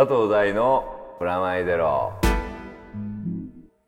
[0.00, 2.14] 佐藤大のプラマイゼロ。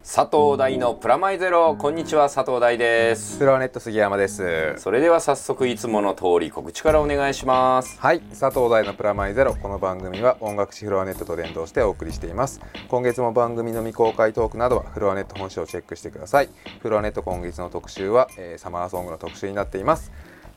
[0.00, 1.74] 佐藤大のプラマイゼロ。
[1.74, 3.38] こんにちは佐藤大です。
[3.38, 4.74] フロアネット杉山です。
[4.76, 7.98] それでは早速いつもの通り告知からお願いします。
[7.98, 9.54] はい佐藤大のプラマイゼロ。
[9.54, 12.60] この番組は音楽誌フロアネットと連動してお送りしています。
[12.88, 16.50] 今月も番組の未公開トークなどはフロアネット本誌をチェックしてください。
[16.80, 20.12] フロアネット今月の特集は、えー、サマーソングの特集になっています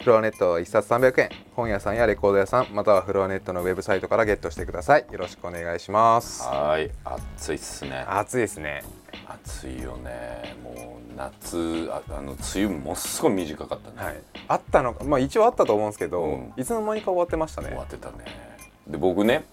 [0.05, 1.30] フロアネットは1冊300円。
[1.55, 5.05] 本屋さんやレコード屋さんまたはフロアネットのウェブサイトからゲットしてください。
[5.12, 6.44] よろしくお願いします。
[6.44, 6.91] はい。
[7.04, 8.05] 暑いっすね。
[8.08, 8.84] 暑いですね。
[9.28, 10.58] 暑いよね。
[10.64, 14.22] もう夏ああの梅雨ものすごい短かったね、はい。
[14.48, 16.53] あったのまあ一応あったと思うんですけど、うん。
[16.56, 17.70] いつの間にか終わってましたね。
[17.70, 18.26] 終わってたね。
[18.86, 19.44] で僕ね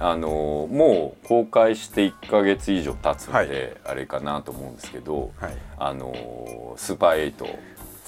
[0.00, 3.48] あのもう公開して1か月以上経つんで、はい。
[3.84, 5.52] あれかなと思うんですけど、はい。
[5.78, 7.46] あのスーパーエイト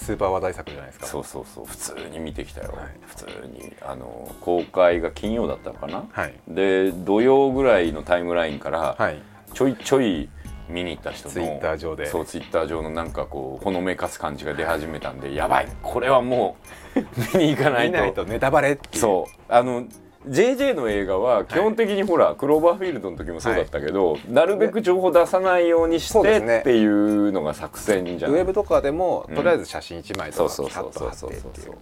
[0.02, 1.06] スーパー話題作じゃないですか。
[1.06, 1.64] そうそうそう。
[1.64, 2.86] 普通に見てきたよ、はい。
[3.06, 3.72] 普通に。
[3.82, 6.34] あの公開が金曜だったのかな、はい。
[6.48, 9.22] で土曜ぐらいのタイムラインから、はい。
[9.54, 10.28] ちょいちょい
[10.68, 12.06] 見に行った人のツイッター上で。
[12.06, 15.68] そうツイッター上のなんかこうほのめかす感じが出始めたんでやばい。
[15.82, 16.56] これはも
[16.96, 17.00] う
[17.38, 19.40] 見に行かない見とないとネタバレそう。
[19.48, 19.84] あの
[20.28, 28.40] JJ の映画は基本的にほら、クローバーフィールドの時もそうだったけど、なるべく情報出さないようにしてっていうのが作戦じゃない？
[28.40, 31.72] ウェブとかでも、うんとりあえず写真1枚とかってっていう。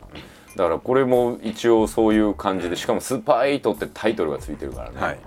[0.57, 5.19] だからこれも一応そういう感じでしかも「スーパーエイト」ってタイトルがついてるからね、はい。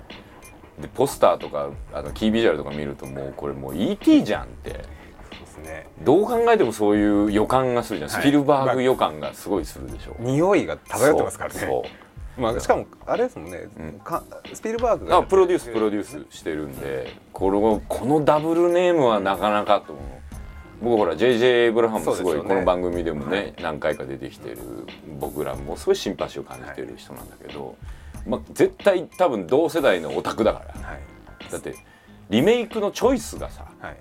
[0.81, 4.71] でポスターとかあのキービジュアルとか見るともうこれもう ET じゃんって。
[5.63, 5.87] ね。
[6.01, 8.21] どう考えてもそういう予感がするじゃん、はい。
[8.21, 11.59] スピルバーグ予感がすごいするでしょ、匂いが漂ってますからね。
[11.59, 11.83] そうそう
[12.37, 13.99] まあ、しかもあれですもんね、うん。
[13.99, 15.17] かスピルバーグが。
[15.17, 20.05] あプロデュースプロデュースしてるんでこのこのダブルネームはなかなかと思う。
[20.81, 23.53] 僕ほら JJ エイブラハムもすごいこの番組でもね、はい。
[23.61, 24.57] 何回か出てきてる
[25.19, 27.77] 僕らもすごいシンパシーを感じてる人なんだけど、
[28.27, 30.87] まあ、絶対多分同世代のオタクだから。
[30.87, 31.75] はい、だって
[32.29, 33.97] リメイクのチョイスがさはい、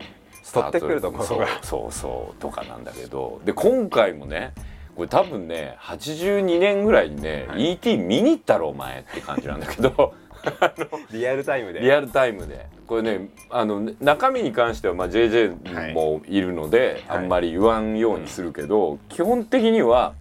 [0.53, 1.47] 取ってくるところが。
[1.63, 4.53] そうそうとかなんだけどで今回もね
[4.97, 7.73] これ多分ね82年ぐらいにね、はい。
[7.73, 10.15] ET 見に行ったろお前って感じなんだけど。
[11.13, 11.81] リアルタイムで。
[11.81, 12.67] リアルタイムで。
[12.87, 17.19] これねあの中身に関してはまあ JJ もいるので、はい。
[17.19, 20.15] あんまり言わんようにするけど、基本的には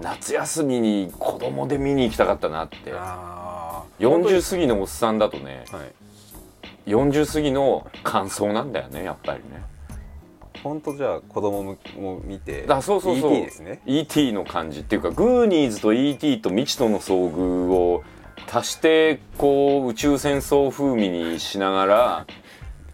[0.00, 2.76] 夏休みに子供で見に行きたかったなって。
[2.94, 5.92] あ40過ぎのおっさんだとねーはい。
[6.86, 9.62] 40過ぎの感想なんだよねやっぱりね。
[10.68, 14.32] 本当じゃあ子供もも見てあそうそうそう ET ですね E.T.
[14.32, 16.40] の感じっていうかグーニーズと E.T.
[16.40, 18.04] と未知との遭遇を
[18.52, 22.26] 足してこう宇宙戦争風味にしながら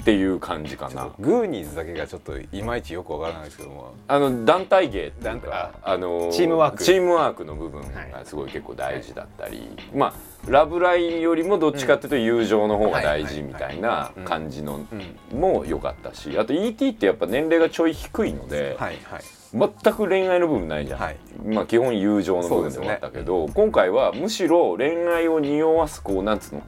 [0.03, 1.11] っていう感じかな。
[1.21, 3.95] グーニーズだけがちょっといまいちよくわからないですけども。
[4.09, 5.93] あの団体芸っていう団か体。
[5.93, 6.83] あのチームワーク。
[6.83, 10.15] チームワークの部分がすごい結構大事だったり、まあ
[10.51, 14.85] ラブラインよりもどっちかっていうと友情の方が大事みたいな感じの
[15.33, 16.89] うんも良かったしあと E.T.
[16.89, 18.99] ってやっぱ年齢がちょい低いので、はい。
[19.05, 19.23] はい。
[19.53, 21.17] 全く恋愛の部分ないじゃん、はい。
[21.45, 26.63] まあ基本友情の部分で終わったけど、今回はむしろ恋愛を匂わすこうなんつうの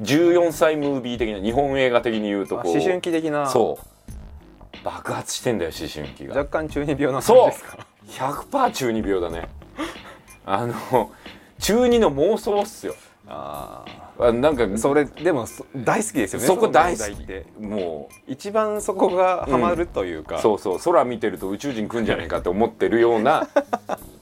[0.00, 3.48] 14歳ムービー的な日本映画的に言うとこうあ思春期的な。
[3.48, 4.84] そう。
[4.84, 6.36] 爆発してんだよ思春期が。
[6.36, 7.50] 若干中二病な感じそう。
[7.50, 9.48] ですか100%中二病だね。
[10.46, 11.10] あの
[11.58, 12.94] 中二の妄想っすよ。
[13.28, 13.84] あ
[14.18, 17.62] あなんかあそれでもそ大好きですよねそこ大好き。
[17.62, 20.78] も一番そこがハマるというか、うそうそう。
[20.80, 23.48] 空見てると宇宙人来んじゃないかって思ってるような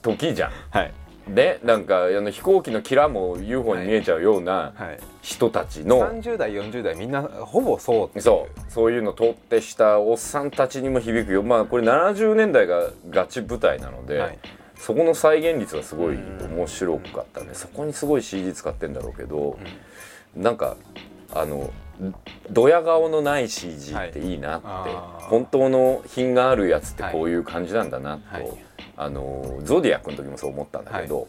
[0.01, 0.51] 時じゃん。
[0.71, 0.93] はい
[1.33, 4.99] でなんかあの飛行機のキラも UFO に見えちゃうようなはい。
[5.21, 8.71] 人たちの、30代40代みんなほぼそうそう。
[8.71, 11.43] そういうの通ってしたおっさんたちにも響くよ。
[11.43, 14.39] まあこれ70年代がガチ舞台なので、はい。
[14.77, 17.49] そこの再現率がすごい面白かったね。
[17.53, 19.59] そこにすごい CG 使ってんだろうけど、
[20.35, 20.77] なんか
[21.33, 21.71] あの
[22.49, 24.67] ドヤ顔のない CG っていいなって、
[25.25, 31.27] 本当の品があるやつってこういう感じなんだなと、はいあのゾディアックの時もそう思ったんだけど、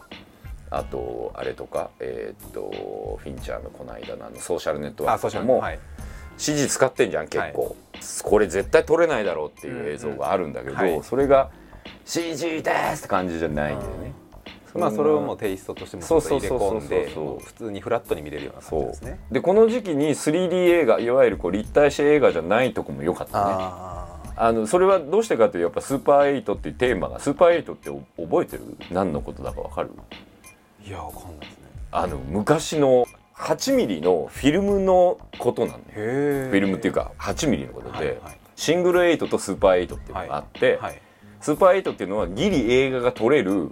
[0.69, 5.79] あとあれとかえーっとフィンチャーのこの間のソーシャルネットワークとかも、はい。
[6.37, 7.75] CG 使ってんじゃん結構、
[8.23, 11.51] これ絶対撮れないだろうっていう映像があるんだけど、それが
[12.05, 14.13] CG ですって感じじゃないんだよね。
[14.73, 17.09] まあそれをもうテイストとしても入れ込んで
[17.43, 19.19] 普通にフラットに見れるような感じですね。
[19.31, 23.53] でこの時期に 3D 映画いわゆるこう立体視映画じゃないとこも良かったね
[24.35, 28.77] ああのそれはどうしてかというとやっぱ Super Eight っていうテーマが Super Eight って覚えてる？
[28.91, 29.91] 何のことだかわかる？
[29.97, 31.55] あいやわかんないですね。
[31.91, 33.05] あの昔の
[33.35, 38.37] 8ミリのフィルムのことなんだフィルムっていうか8ミリのことで、はいはい。
[38.55, 41.01] Single Eight と Super Eight っていうのがあって、はい。
[41.39, 43.71] Super Eight っていうのはギリ映画が撮れる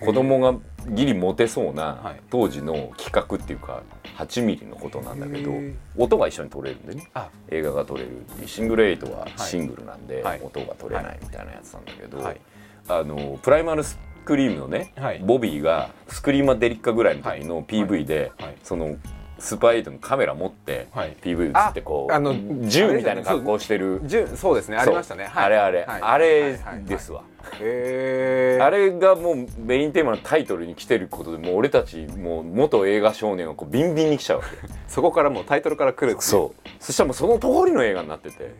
[0.00, 0.54] 子供が
[0.88, 2.20] ギリモテそうなはい。
[2.30, 3.82] 当時の企画っていうか
[4.16, 5.52] 8ミリのことなんだけど
[5.96, 7.10] 音が一緒に撮れるんでね。
[7.14, 7.28] あ。
[7.50, 8.20] 映画が撮れる。
[8.20, 10.40] っていう Single Eight はシングルなんではい。
[10.42, 12.40] 音が撮れないみたいなやつなんだけど、はい。
[12.88, 15.20] あの Primal Scream のね、はい。
[15.20, 18.56] ボビーが Screamadelica ぐらいの時の PV で、はい。
[18.62, 18.96] その
[19.38, 21.16] Super Eight のカメラ持って、はい。
[21.22, 22.34] PV 映ってこうああの
[22.66, 24.00] 銃みたいな格好してる。
[24.04, 24.54] じゅそう。
[24.54, 24.76] ですね。
[24.76, 25.30] ありましたね。
[25.32, 26.02] あれあれ、はい。
[26.02, 26.58] あれはい。
[26.58, 26.84] はい。
[26.84, 27.22] ですわ、
[27.60, 28.64] へー。
[28.64, 34.50] あれがもうメインテーマのタイトルに来てることでもう俺たちもう元映画少年はこうビンビンに来ちゃうわけ。
[34.88, 36.68] そこからもうタイトルから来るっていそう。
[36.80, 38.52] そしたらもうその通りの映画になってて。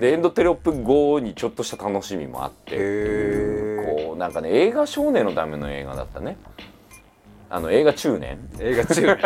[0.00, 2.76] でエンドテロップ後にちょっとした楽しみもあって。
[3.96, 6.36] こうなんかね映画少年のための映画だったね。
[7.50, 8.38] あの映画中年。
[8.60, 9.16] 映画中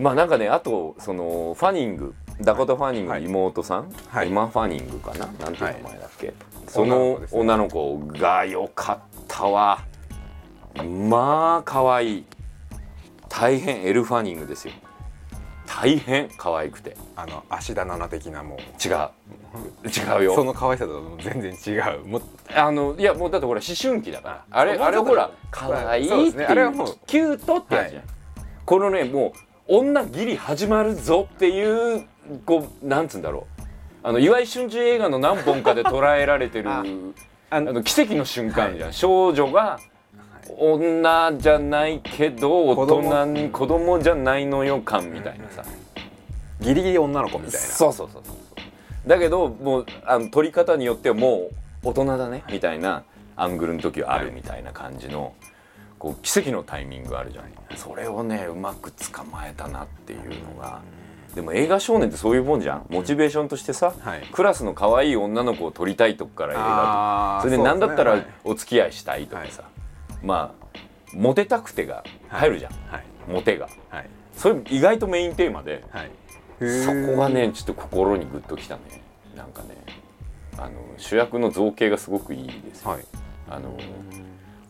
[0.00, 2.14] まあなんかねあとそのファニング。
[2.40, 4.28] ダコタ・ファニングの妹さん、はい。
[4.28, 5.26] エマ・ファニングかな？
[5.26, 6.32] なんていう名前だっけ、
[6.66, 8.98] そ女のの女の子が良かっ
[9.28, 9.84] たわ。
[11.10, 12.24] まあ可愛い。
[13.28, 14.74] 大変エル・ファニングですよ。
[15.66, 16.96] 大変可愛くて。
[17.14, 18.58] あの芦田愛菜的なもう。
[18.58, 19.10] 違う。
[19.86, 20.34] 違うよ。
[20.34, 22.06] その可愛さと全然違う。
[22.06, 22.22] もう
[22.54, 24.44] あのいやもうだってほら思春期だから。
[24.50, 26.36] あれあれほら可愛いっていう。
[26.36, 26.46] ね。
[26.46, 28.04] あれはもうキュートってやつじゃん、
[28.64, 32.04] このねもう女ギリ始まるぞっていう
[32.44, 33.62] こうなんつうんだろう。
[34.02, 36.82] あの岩井俊二映画の何本かで捉えられてるあ
[37.60, 39.78] の奇跡の瞬間じゃん、少女が
[40.58, 45.64] 女じゃないけど大人に子供じゃないのよ感みたいなさ、
[46.60, 47.58] ギリギリ女の子みたいな。
[47.60, 49.08] そうそうそうそう。
[49.08, 51.48] だけどもうあの撮り方によってはも
[51.84, 53.04] う大人だねみたいな
[53.36, 55.32] アングルの時はあるみたいな感じの、
[56.00, 57.44] こう奇跡のタイミングあるじゃん
[57.76, 60.20] それをねうまく捕まえたなっていう
[60.56, 60.80] のが。
[61.34, 62.86] でも映画少年ってそういうもんじゃん。
[62.88, 64.26] モチベーションとしてさ、はい。
[64.32, 69.62] クラスの可愛い女の子を撮りたいとこから映画とそれで何だったらお付き合いしたいとかさ、
[70.24, 70.78] まあ
[71.14, 73.04] モテたくてが入るじゃん、はい。
[73.28, 73.68] モテが。
[73.90, 74.10] はい。
[74.34, 75.84] それ意外とメインテーマで。
[75.90, 76.10] はい。
[76.84, 78.80] そこがねちょっと心にグッときたね。
[79.36, 79.68] なんかね
[80.58, 83.04] あの主役の造形がすごくいいですよ、はい。
[83.48, 83.78] あの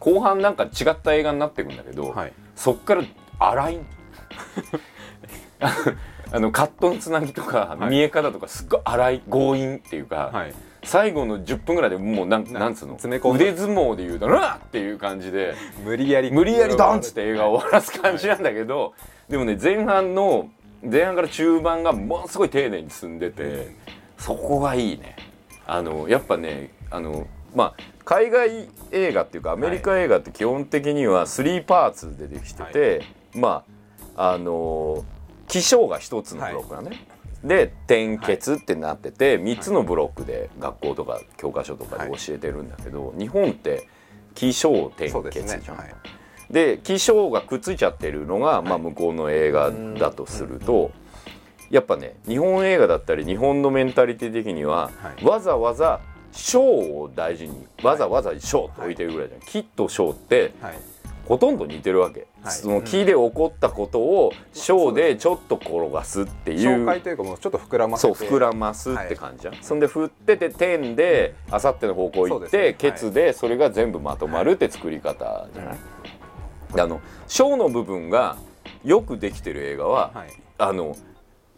[0.00, 2.32] 後半なんか違った映画になってくんだけど、はい。
[2.56, 3.04] そっから
[3.38, 3.78] 荒い。
[6.32, 7.90] あのカットのつなぎとかはい。
[7.90, 10.54] 見え方とかすっごい荒い強引っていうか、はい。
[10.82, 12.92] 最後の10分ぐらいでもうなんななんつうの？
[12.94, 15.54] 詰め込んで腕相撲でいうと「うわっ!」っていう感じで
[15.84, 16.30] 無理やり。
[16.30, 18.94] 無理やりドンっつって映画を終わらす感じなんだけど、
[19.28, 20.48] でもね前半の
[20.82, 23.74] 前半から中盤がものすごい丁寧に進んでて、
[24.16, 25.16] そこがいいね。
[25.66, 27.74] あのやっぱねあのまあ
[28.04, 33.02] 海外映画っていうかアメリカ映画って基本的には3パーツでできてて、
[33.34, 33.64] ま
[34.16, 35.04] ああの
[35.48, 37.06] 起承が一つのブロックなね、
[37.42, 43.88] で点結ってなってて、3つのブロックで学校とか教科書とかで教えてるんだけど、日本って
[44.34, 45.60] 起承点結じゃん。
[45.60, 45.82] ね。
[45.82, 45.94] はい。
[46.50, 50.90] で起承がくっついちゃってるのが、まあ、向こうの映画だとすると、
[51.70, 55.24] やっぱね日本映画だったり日本のメンタリティ的には、はい。
[55.24, 56.00] わざわざ
[56.32, 60.78] 章を大事にわざわざ章って置いてるぐらいじゃん、木と章ってはい。
[61.26, 62.52] ほとんど似てるわけ、はい。
[62.52, 68.14] その木で起こったことを章でちょっと転がすっていう、紹介というかもうちょっと膨らませて。
[68.16, 72.74] そう膨らますって感じじゃん、そんで振ってて点であさっての方向行って、ね。
[72.74, 75.78] ケツでそれが全部まとまるって作り方じゃない、
[76.74, 78.36] であの小の部分が
[78.82, 80.30] よくできてる映画は、はい。
[80.58, 80.96] あの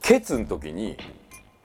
[0.02, 0.98] ケツの時に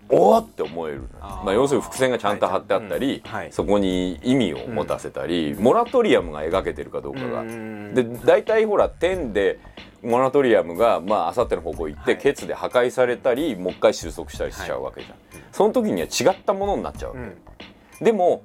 [0.10, 3.52] おーって思えるまあ、要するに伏線がちゃんと張ってあったり、はいうんはい。
[3.52, 7.42] そこに意味を持たせたり、モラトリアムが描けてるかどうかが。
[7.42, 9.60] うんで大体ほら点で
[10.04, 12.22] モラトリアムがまああさっての方向行って、はい。
[12.22, 15.16] ケツで破壊されたりもう一回収束したりしちゃうわけじゃん、
[15.52, 18.06] その時には違ったものになっちゃうわけ、うん。
[18.06, 18.44] でも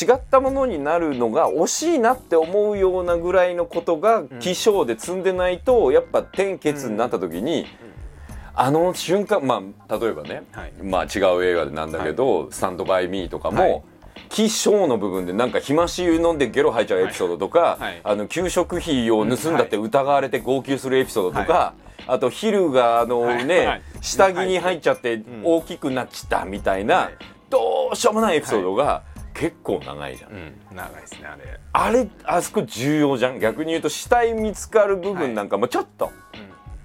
[0.00, 7.66] 違ったものになるのが惜しいなって思うようなぐらいのことが起承で積んでないとやっぱ点結になった時に、
[8.60, 10.72] あの瞬間まあ例えばね、はい。
[10.82, 13.82] まあ違う映画でなんだけど「スタンドバイミー」とかも、はい。
[14.30, 17.80] 起承の部分でなんか暇し湯飲んでゲロ吐いちゃうエピソードとか、はい。
[17.80, 18.00] はい。
[18.02, 21.74] あの給食費を盗んだって疑われて号泣するエピソードとか、
[22.08, 23.66] あとヒルがあのね、はい。
[23.66, 23.82] はい。
[24.00, 27.14] 下着に入っちゃって大きくなっちゃったみたいな、はい。
[27.48, 29.02] どうしようもないエピソードが
[29.34, 30.32] 結構長いじゃん。
[30.32, 30.52] うん。
[30.74, 31.60] 長いですねあれ。
[31.72, 33.38] あれあそこ重要じゃん。
[33.38, 36.10] 逆に言うと死体見つかる部分なんかもちょっと、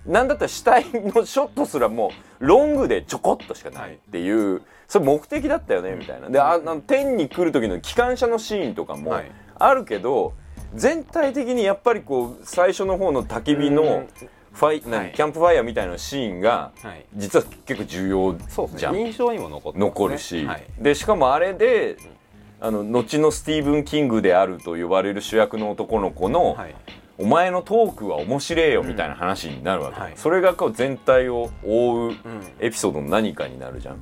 [0.05, 6.29] なんだったら死体のショットすらもうロングでちょこっとしかないっていう、それ目的だったよねみたいな。
[6.29, 9.31] でああの天に来る時の機関車のシーンとかもはい。
[9.55, 10.33] あるけど、
[10.75, 14.07] 全体的にやっぱりこう最初の方の焚き火のうん。
[14.53, 15.13] ファイ、何はい。
[15.13, 17.05] キャンプファイヤーみたいなシーンがはい。
[17.15, 18.35] 実は結構重要
[18.75, 18.93] じゃん。
[18.93, 19.05] ね。
[19.05, 20.65] 印象にも残るし、はい。
[20.79, 21.97] でしかもあれで
[22.59, 26.75] あの後のスティーブン・キングであると呼ばれる主役の男の子の、はい
[27.17, 30.13] お前のトークは面白えよみたいな話になるわけ、はい。
[30.15, 32.15] それがこう全体を覆ううん
[32.59, 34.01] エピソードの何かになるじゃん、ん。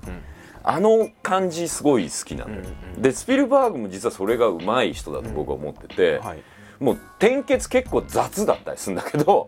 [0.64, 6.44] あの感じすごい好きなんだよ、うんうんでスピルバーグも実はそれがうまい人だと僕は思ってて、はい。
[6.80, 9.48] もう転結結構雑だったりするんだけど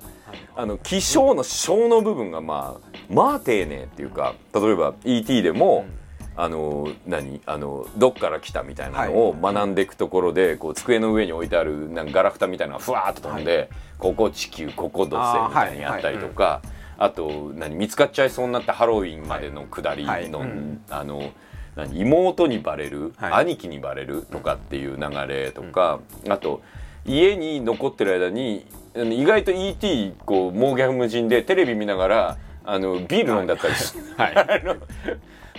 [0.55, 5.41] あの起承の小の部分がまあまあ丁寧っていうか例えば E.T.
[5.41, 5.85] でも、
[6.35, 7.41] あの何？
[7.45, 16.61] あのどっから来たみたいなのを学んでいくところで、こう机の上に置いてあるなんかガラクタみたいなのがふわーっと飛んで、ここ地球ここ土星みたいにやったりとか。
[16.95, 17.75] あと何？
[17.75, 20.21] 見つかっちゃいそうになったハロウィンまでの下りの、はい。
[20.21, 20.81] はいうん。
[20.89, 21.31] あの
[21.75, 21.99] 何？
[21.99, 23.33] 妹にバレる、はい。
[23.45, 25.99] 兄貴にバレるとかっていう流れとか、
[26.29, 26.61] あと
[27.03, 30.13] 家に残ってる間に意外と E.T.
[30.25, 34.35] こう猛逆無人でテレビ見ながらあのビール飲んだったりして、 はい。
[34.35, 34.75] あの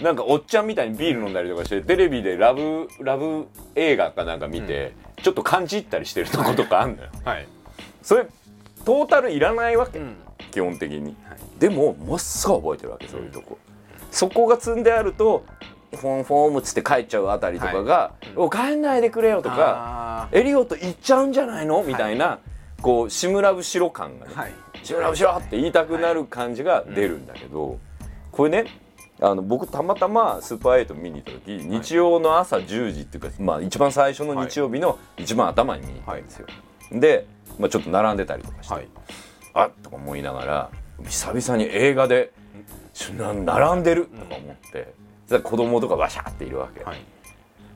[0.02, 7.10] なんかおっちゃんみたいにビール飲んだりとかしてテレビでラブラブ映画かなんか見て、ちょっと感じ入ったりしてるとことかあんのよ。
[7.24, 7.46] はい。
[8.02, 8.26] それ
[8.84, 10.16] トータルいらないわけ、うん。
[10.50, 11.16] 基本的に。
[11.28, 11.60] はい。
[11.60, 13.58] でももっすぐ覚えてるわけそういうとこ、
[14.10, 15.44] そこが積んであると
[15.92, 22.40] フォンフォームっつって帰っちゃうあたりとかが「お帰んないでくれよ」とかあ「エリオット行っちゃうんじゃないの?」みたいな、
[22.82, 24.32] こう志村後ろ感がね。
[24.34, 27.78] ーはい「志村後ろ!」って言いたくなる感じが出るんだけど、
[28.32, 28.66] これね
[29.24, 36.46] あの僕たまたまスーパーエイト見に行った時、日曜の朝10時っていうか、まあ、一番最初の日曜日の一番頭に見に行ったんですよ。
[36.92, 37.26] で、
[37.58, 38.88] まあ、ちょっと並んでたりとかして、はい。
[39.54, 40.70] あっとか思いながら
[41.06, 42.32] 久々に映画で
[43.44, 44.94] 並んでるとか思って、
[45.26, 46.98] そしたら子供とかバシャーっているわけ、はい。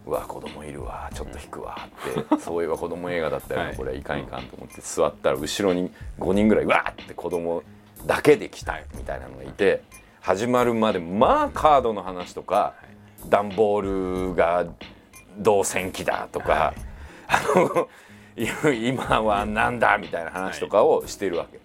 [0.06, 1.88] うわ子供いるわちょっと引くわ
[2.26, 3.76] って、 そういえば子供映画だったよな、はい。
[3.76, 7.62] これいかんいかんと思って座ったら後ろに5人ぐらいうわーって子供
[8.06, 9.82] だけで来たみたいなのがいて
[10.28, 12.74] 始まるまでまあカードの話とか
[13.30, 14.66] 段ボールが
[15.38, 16.74] 銅線機だとか、
[17.26, 17.88] あの
[18.74, 21.58] 今はなんだみたいな話とかをしてるわけ、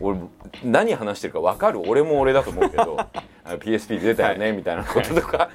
[0.00, 0.18] 俺
[0.64, 1.80] 何話してるか分かる？
[1.86, 2.96] 俺も俺だと思うけど
[3.46, 5.50] PSP 出たよね、みたいなこととか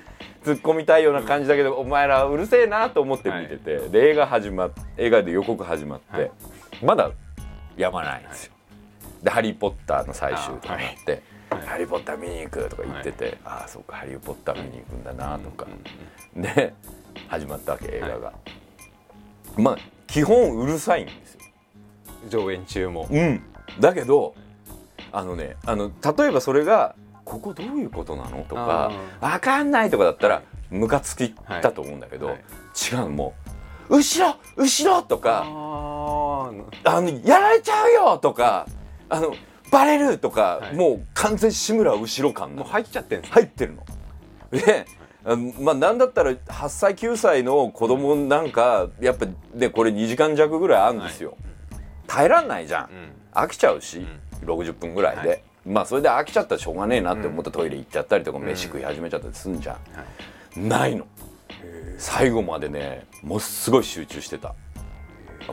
[0.45, 6.31] 突っ込みたいような感じだけど、お前らうるせえなと思って見てて、で映画始まっ映画で予告始まって、はい。
[6.81, 7.11] まだ
[7.75, 8.53] やまないんですよ。
[9.21, 11.21] で「ハリー・ポッター」の最終とかなってはい
[11.61, 15.67] ハリー・ポッター見に行く」とか言ってて、ああそうかハリー・ポッター見に行くんだなとか、
[16.35, 16.73] で
[17.27, 18.33] 始まったわけ映画が、
[19.57, 21.41] まあ基本うるさいんですよ。
[22.29, 23.07] 上演中も。
[23.09, 23.41] うん。
[23.79, 24.35] だけど
[25.11, 26.95] あのねあの例えばそれが
[27.25, 28.91] 「ここどういうことなの?」とか
[29.21, 32.37] 「わかんない」とかだったらムカつきだと思うんだけど、はい。
[32.91, 33.33] 違うも
[33.89, 36.49] う「後ろ後ろ!」とかあ
[36.85, 38.67] 「あのやられちゃうよ!」とか
[39.09, 39.33] 「あの
[39.73, 40.75] バレる!」とか、はい。
[40.75, 43.83] もう完全志村後ろ感のもう入っちゃってんです入ってるの。
[44.51, 44.85] で
[45.59, 51.35] まあなんだったら8歳9歳の子供なんかやっぱねこれ2時間弱ぐらいあるんですよ。
[52.07, 52.83] 耐えらんないじゃん。
[52.83, 52.89] うん。
[53.33, 54.05] 飽きちゃうし、
[54.45, 55.41] 60分ぐらいで、はい。
[55.65, 59.77] まあそれで飽きちゃったらしょうがねえなって思ってトイレ行っちゃったりとか、飯食い始めちゃったりすんじゃ
[60.57, 61.07] ん、ないの。
[61.97, 64.53] 最後までねもうすごい集中してた。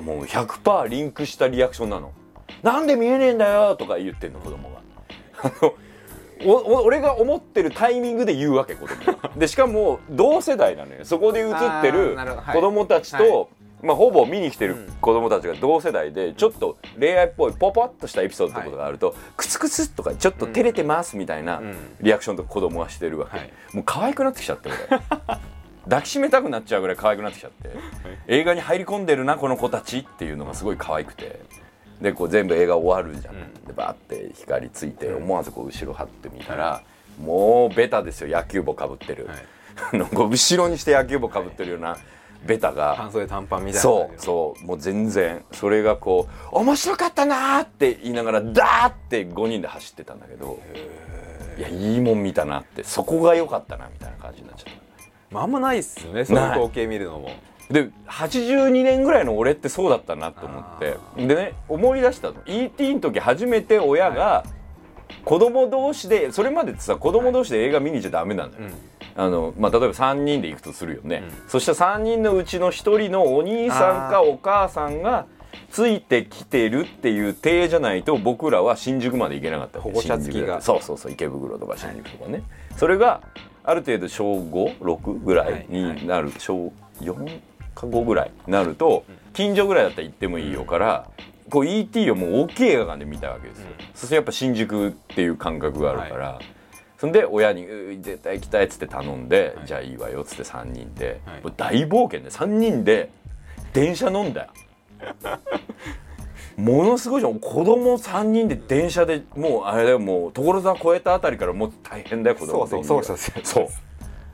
[0.00, 2.12] もう100%リンクしたリアクションなの
[2.62, 4.80] なんで見えねえんだよとか言ってんの子供が。
[6.42, 11.04] 俺が思ってるタイミングで言うわけ子供が でしかも同世代なのよ。
[11.04, 12.16] そこで映ってある
[12.52, 13.47] 子供たちと、はい。
[13.83, 21.76] まあ、ほぼ見に来てる子供たちが同世代でちょっと恋愛っぽいポポッとしたエピソードとかがあると、クスクスとかちょっと照れてますみたいなうん。
[22.00, 23.52] リアクションとか子供はしてるわけ、はい。
[23.73, 25.00] もう可愛くなってきちゃって俺。
[25.85, 27.71] 抱きしめたくなっちゃうぐらい可愛くなってきちゃって。
[28.28, 31.40] 映画に入り込んでるなこの子たちっていうのがすごい可愛くて
[32.00, 33.66] でこう全部映画終わるじゃん、うん。
[33.66, 36.83] でバーって光ついて思わずこう後ろ張ってみたら、
[37.23, 39.37] もうベタですよ野球帽かぶってる、はい。
[40.14, 41.97] 後ろにして野球帽かぶってるような
[42.47, 43.80] ベタが、半袖短パンみたいな。
[43.80, 44.64] そうそう。
[44.64, 50.59] もう全然それがこう面白かったなーって言いながらダーって5人で走ってたんだけど
[51.59, 54.75] いやいいもん見たなってそこが良かったなみたいな感じになっちゃっ
[55.30, 56.59] まああんまないっすよねそういうない。
[56.59, 57.28] 光景見るのも。
[57.28, 60.96] たで82年ぐらいの俺ってそうだったなと思って。
[61.16, 62.36] でね思い出したの。
[62.46, 64.44] ET の時初めて親が
[65.24, 69.22] 子供同士でそれまでってさ子供同士で映画見に行っちゃダメなんだよ、うん。
[69.22, 75.26] あのまあ、例えば3人で行くとするよね、うそしたら3人のうちの1人のお兄さんかお母さんが
[75.70, 80.60] ついてきてるっていう体じゃないと僕らは新宿まで行けなかった保護者付きが。
[80.60, 82.42] そうそうそう池袋とか新宿とかね、
[82.76, 83.20] それが
[83.62, 87.40] ある程度小56ぐらいになる、小4
[87.74, 91.08] か5ぐらいになると近所ぐらいだったら行ってもいいよから、
[91.48, 96.38] こう ET をもう大きい映画館で見たわけですよ、そしてやっぱ新宿っていう感覚があるから、
[96.98, 99.66] そんで親にうー「絶対行きたい」っつって頼んで「はい。
[99.66, 101.42] じゃあいいわよ」っつって3人で、はい。
[101.42, 103.10] もう大冒険で3人で
[103.72, 104.48] 電車飲んだよ。
[106.58, 107.38] ものすごいじゃん。
[107.38, 112.84] 子供3人で電車でもうあれだよもう所沢越えたあたりからもう大変だよ子供的には。
[112.84, 113.68] そうそうそうそう。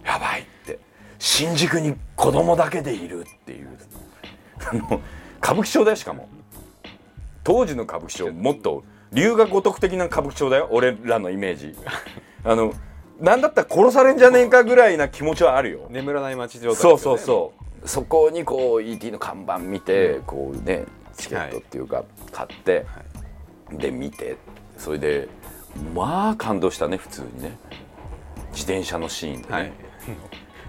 [0.04, 0.80] やばいって
[1.26, 3.68] 新宿に子供だけでいるっていう。
[5.42, 6.28] 歌舞伎町だよしかも。
[7.42, 8.32] 当時の歌舞伎町。
[8.32, 11.74] もっと龍が如く的な歌舞伎町だよ俺らのイメージ。
[12.44, 12.72] あの
[13.18, 15.88] なんだったら殺されんじゃねえかぐらいな気持ちはあるよ。
[15.90, 17.52] 眠らない街状態そうそうそ
[17.82, 17.88] う。
[17.88, 20.84] そこにこう ET の看板見て、こうね
[21.16, 22.86] チケットっていうか買って、
[23.72, 24.36] で見て
[24.78, 25.28] それで
[25.92, 27.58] まあ感動したね普通にね。
[28.52, 29.72] 自転車のシーンでね、はい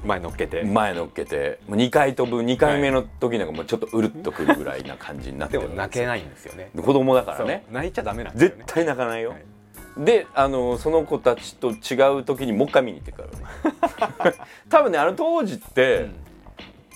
[0.08, 0.64] 前乗っけて。
[0.64, 1.60] 前乗っけて。
[1.68, 6.72] もう2回飛ぶ2回目の時なんかもうちょっとうるっとくるぐらいな感じになってでるも泣けないんですよね。
[6.76, 7.66] 子供だからね。
[7.72, 9.46] 泣いちゃダメなんですよ絶ね対泣かないよ、はい。
[10.06, 14.38] であのその子たちと違う時にもう一回見に行ってからね。
[14.70, 16.10] 多分ねあの当時って、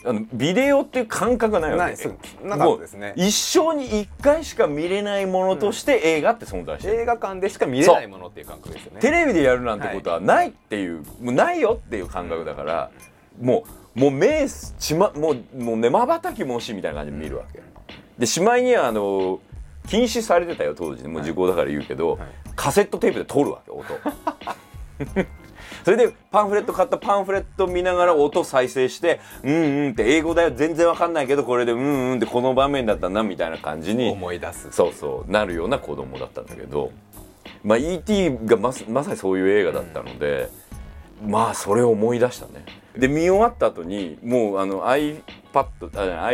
[0.04, 1.84] あのビデオっていう感覚がないわけ。
[1.84, 3.14] ないそうなかったですね。
[3.16, 9.00] 一生に一回しか見れないものとして映画って存在してる、映画館でしか見れないものっていう感覚ですよね。
[9.00, 12.92] テレビでやるなんてことはないっていう、もうないよっていう感覚だから、
[13.40, 13.66] も
[13.96, 14.48] うもう目
[14.80, 17.62] ちまもうもうねまばたきもしみたいな感じで見るわけ、
[18.18, 19.40] でしまいにはあの
[19.88, 21.08] 禁止されてたよ当時。
[21.08, 22.20] もう時効だから言うけど、はい。
[22.56, 23.86] カセットテープで撮るわけ音
[25.84, 36.92] それでパンフレット買ったパンフレット見ながら音再生して「うんうん」って英語だよ全然わかんないけどこれで「うんうん」ってこの場面だったなみたいな感じに思い出すそうそうなるような子供だったんだけど、
[37.64, 38.38] まあ、E.T.
[38.46, 40.50] がまさまさにそういう映画だったので、
[41.26, 42.66] まあそれを思い出したね
[42.98, 45.22] で見終わった後にもうあの iPad
[45.54, 46.30] あ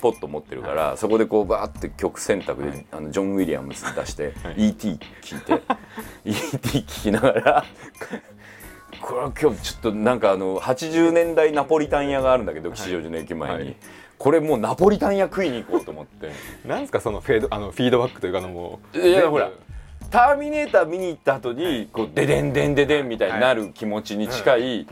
[0.00, 4.98] iPod 持ってるから、そこでこうバーって曲選択で、はいあのジョン・ウィリアムズ出して、はい E.T.
[5.22, 5.62] 聞いて
[6.24, 6.78] E.T.
[6.80, 7.64] 聞きながら
[9.02, 13.76] これは今日ちょっとなんかあの80年代ナポリタン屋があるんだけど吉祥寺の駅前に、はい。
[14.16, 16.30] これもうナポリタン屋食いに行こうと思って。
[16.66, 19.50] なんですかそのフェードあのフィードバックというかあのもういやほら
[20.10, 24.86] ターミネーター見に行った後にこうデデンデンデデンみたいになる気持ちに近い、うん。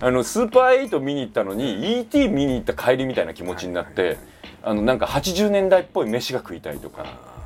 [0.00, 4.18] あのスーパー8見に行ったのに ET 見に行った帰りみたいな気持ちになって、
[4.62, 7.36] あのなんか80年代っぽい飯が食いたいとか。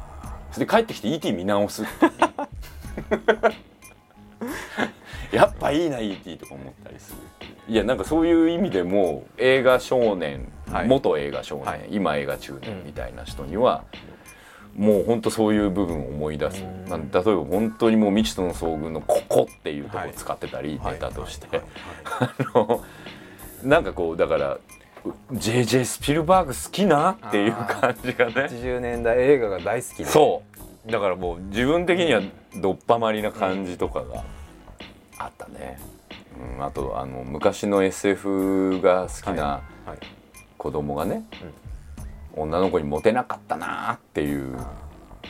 [0.52, 1.92] それで帰ってきて ET 見直すって
[5.32, 7.18] やっぱいいな ET とか思ったりする
[7.68, 10.88] いやなんかそういう意味でも映画少年、はい。
[10.88, 11.86] 元映画少年、はい。
[11.90, 13.84] 今映画中年みたいな人には、
[14.74, 16.88] もう本当そういう部分を思い出す、うん。
[16.88, 20.12] まあ、例えば本当にもう未知との遭遇の「ここ」っていうとこはい。
[20.14, 21.66] 使ってたり、はいネタとして、はい。
[22.20, 22.82] あの
[23.62, 24.58] なんかこうだから
[25.32, 28.32] JJ スピルバーグ好きなっていう感じがね。
[28.32, 30.42] 80年代映画が大好きでそ
[30.88, 30.90] う。
[30.90, 32.22] だからもう自分的には
[32.56, 34.24] どっぱまりな感じとかが
[35.24, 35.78] あったね、
[36.56, 39.98] うん、あとあの昔の SF が好きなはい。
[40.56, 41.24] 子供がね、
[42.34, 44.58] 女の子にモテなかったなっていう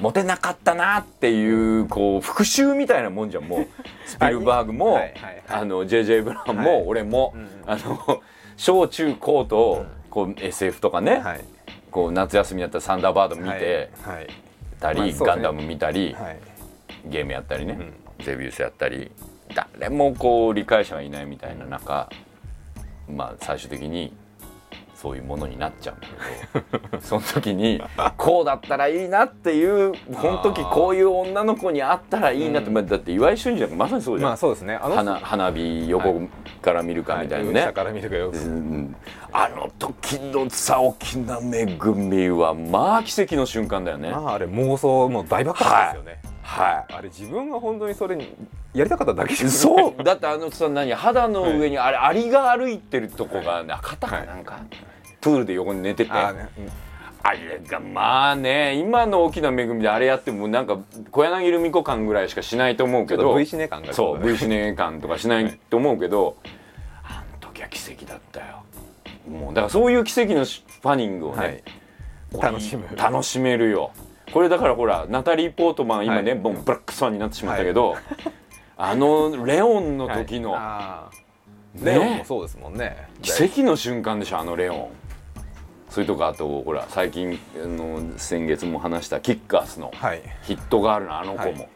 [0.00, 3.66] モテなかったなっていうこう復讐みたいなもんじゃんもう。
[4.06, 5.02] スピルバーグも、はい。
[5.02, 5.12] はい。
[5.14, 5.42] はい。
[5.48, 6.84] あの JJ ブラウンも、はい。
[6.86, 8.22] 俺も、うんあの
[8.56, 11.44] 小中高と、こう SF とかね、はい。
[11.90, 14.26] こう夏休みだったらサンダーバード見てはい。
[14.80, 16.38] たり、ガンダム見たり、はい。
[17.06, 17.78] ゲームやったりね、
[18.20, 19.10] ゼビウスやったり
[19.54, 22.10] 誰もこう理解者がいないみたいな中、
[23.08, 24.12] まあ最終的に
[25.00, 26.06] そういうものになっちゃうんだ
[26.78, 27.82] けど その時に
[28.18, 34.78] こうだったらいいなっていうこの時こういう女の子に会ったらいいなって、まあだって岩井俊二なんかまさにそうじゃん、まあそうですね。
[34.78, 36.28] 花花火横
[36.60, 38.28] から見るかみたいなね、はい下から見るかよ。
[38.28, 38.94] うん
[39.32, 44.10] あの時のさ沖縄恵みはまあ奇跡の瞬間だよね。
[44.10, 46.20] まああれ妄想もう大爆発ですよね。
[46.22, 48.34] はあれ自分が本当にそれに
[48.74, 50.02] やりたかっただけじゃい、ないそう。
[50.02, 54.58] だってあのさ何肌の上にあれアリが歩いてるとこが中田かなんか、
[55.20, 56.10] プールで横に寝てて。
[56.10, 56.48] あね。
[56.58, 56.70] うん。
[57.34, 60.78] れがまあね今の大きな恵みであれやってもなんか
[61.10, 63.22] 小柳ルミ子感ぐらいしかしないと思うけど。
[63.22, 66.36] ちょっと V シネ感がそう V シネネ感とかしないと思うけど、
[67.04, 68.62] あの時は奇跡だったよ。
[69.28, 71.62] もうだからそういう奇跡のファニングをね、
[72.32, 72.42] はい。
[72.42, 72.88] 楽しむ。
[72.96, 73.90] 楽しめるよ
[74.32, 76.40] これだからほらナタリー・ポートマン今ね、はい。
[76.40, 77.96] もうブラックスワンになってしまったけど、
[78.76, 80.56] あのレオンの時の、
[81.82, 83.08] レオンもそうですもんね。
[83.22, 84.88] 奇跡の瞬間でしょあのレオン。
[85.88, 90.22] それとかあとほら最近あの先月も話したキッカースのはい。
[90.42, 91.68] ヒットガールのあの子も、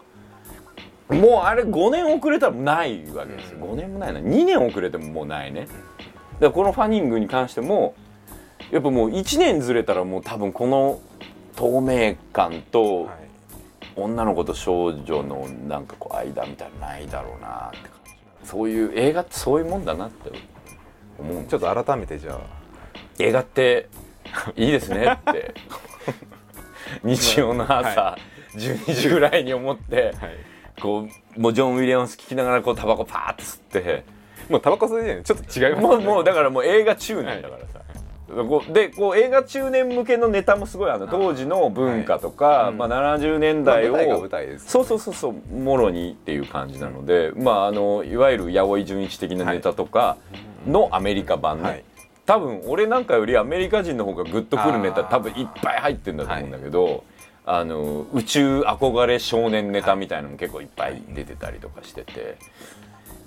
[1.09, 4.21] もうあれ5年遅れたらないわけですよ、5年もないな。
[4.21, 5.67] 2年遅れてももうないね。
[5.67, 5.77] だか
[6.41, 7.95] らこのファニングに関しても
[8.71, 11.01] やっぱもう1年ずれたらもう多分この
[11.57, 13.25] 透明感とはい。
[13.97, 18.49] 女の子と少女のなんかこう間みたいなのないだろうなって感じ。
[18.49, 20.33] そういう映画ってそういうもんだなって
[21.19, 22.41] 思うちょっと改めてじゃあ。
[23.19, 23.89] 映画って
[24.57, 25.55] いいですねって。
[27.03, 28.19] 日曜の朝、は
[28.55, 30.37] 12時ぐらいに思ってはい。
[30.81, 34.05] こうもうジョン・ウィリアムス聞きながらこうタバコパーッと吸って。
[34.49, 37.84] もうタバコ吸いでちょっと違いますもうもうだからもう映画中年だからさ、こう
[38.73, 42.73] でこう映画中年向けのネタもすごいあの当時の文化とか、はい。
[42.73, 42.79] うん。
[42.79, 50.17] まあ、70年代を、まあ舞台が舞台ですそうそうそうそうもろにっていう感じなので、まああのいわゆる八百純一的なネタとか
[50.67, 51.85] のアメリカ版ね、はい。
[52.27, 57.05] 多分俺なんかよりアメリカ人の方がグッとくるネタ多分いっぱい入ってるんだと思うんだけど、
[57.47, 62.37] あの宇宙憧れ少年ネタみたいなのも結構いっぱい出てたりとかしてて。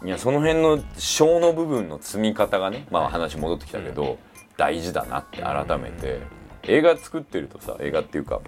[0.06, 4.20] いやその辺の小の部分の積み方がねまあ話戻ってきたけど、
[4.58, 6.20] 大事だなって改めて、
[6.64, 8.42] 映画作ってるとさ映画っていうか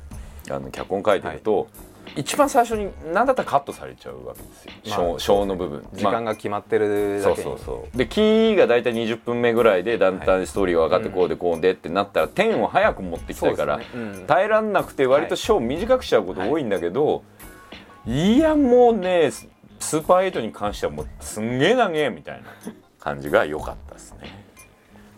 [0.49, 1.67] あの脚本書いてると、
[2.15, 5.87] 一番最初に何だったらカットされちゃうわけですよ、まあ小小の部分。
[5.93, 7.57] 時間が決まってるそうだけに。
[7.57, 13.85] そうそうでキーが大体20分目ぐらいでだんだんストーリーが分かってこうでこうでってなったら点を早く持ってきたいから、ね。
[13.93, 14.25] うん。
[14.27, 17.23] 耐えらんなくて割とショー短くしちゃうこと多いんだけど、
[18.05, 19.47] い、やもうねス
[19.79, 22.49] スーパーエイトに関してはもうすんげえ長えみたいな
[22.99, 24.48] 感じが良かったですね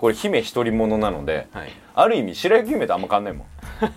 [0.02, 1.72] これ姫一人者なので、はい。
[1.94, 3.48] ある意味白雪姫とあんま変わんないもん。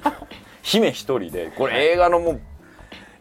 [0.63, 2.41] 姫一人でこれ映画のもう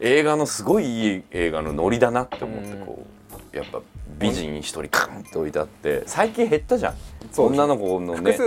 [0.01, 3.05] 映画のすごいいい映画のノリだなって思ってこ
[3.53, 3.79] うやっぱ
[4.17, 6.95] 美人一人カンって置いてあって最近減ったじゃん。
[7.37, 8.37] 女の子のね。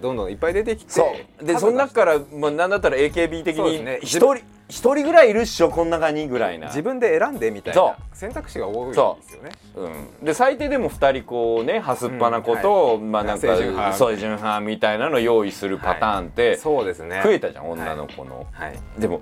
[0.00, 1.44] どんどんいっぱい出てきてそう。
[1.44, 3.98] でその中から、まあ、なんだったら AKB 的にそうですね。
[4.02, 4.36] 一人
[4.68, 6.68] 一人ぐらいいるっしょこん中にぐらいな。
[6.68, 9.50] 自分で選んでみたいそな選択肢が多いんですよね。
[9.76, 10.22] う。
[10.22, 13.12] ん、で最低でも2人こうねはすっぱな子と、うん。
[13.12, 17.20] まあなんかそう純派みたいなの用意するパターンってそうですね。
[17.22, 18.78] 増えたじゃん、女の子の、はい。
[18.98, 19.20] でも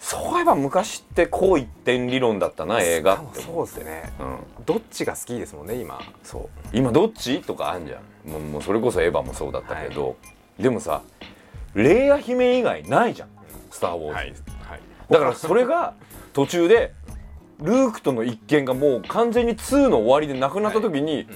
[0.00, 4.12] そういえば昔ってこう一点理論だったな映画ってそうですね。
[4.18, 6.00] うん、どっちが好きですもんね今。
[6.24, 6.48] そう。
[6.72, 7.40] 今どっち？
[7.42, 8.30] とかあんじゃん。
[8.30, 10.16] もうもうそれこそエヴァもそうだったけど、
[10.58, 11.02] でもさ
[11.74, 13.28] レイヤ姫以外ないじゃん
[13.70, 14.34] 「スター・ウォーズ」はい。
[15.10, 15.94] だからそれが
[16.32, 16.94] 途中で
[17.60, 21.26] ルークとの一見がもう完全に2の終わりでなくなった時に、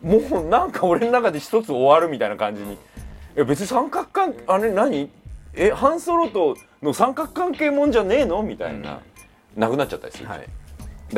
[0.00, 2.78] もうなんか俺の中で一つ終わるみたいな感じに。
[3.34, 5.10] え別に三角関あれ何？
[5.54, 8.42] えハンソロとの三角関係もんじゃねえの？
[8.42, 9.00] みたいな、
[9.56, 10.46] なくなっちゃったりする、はい。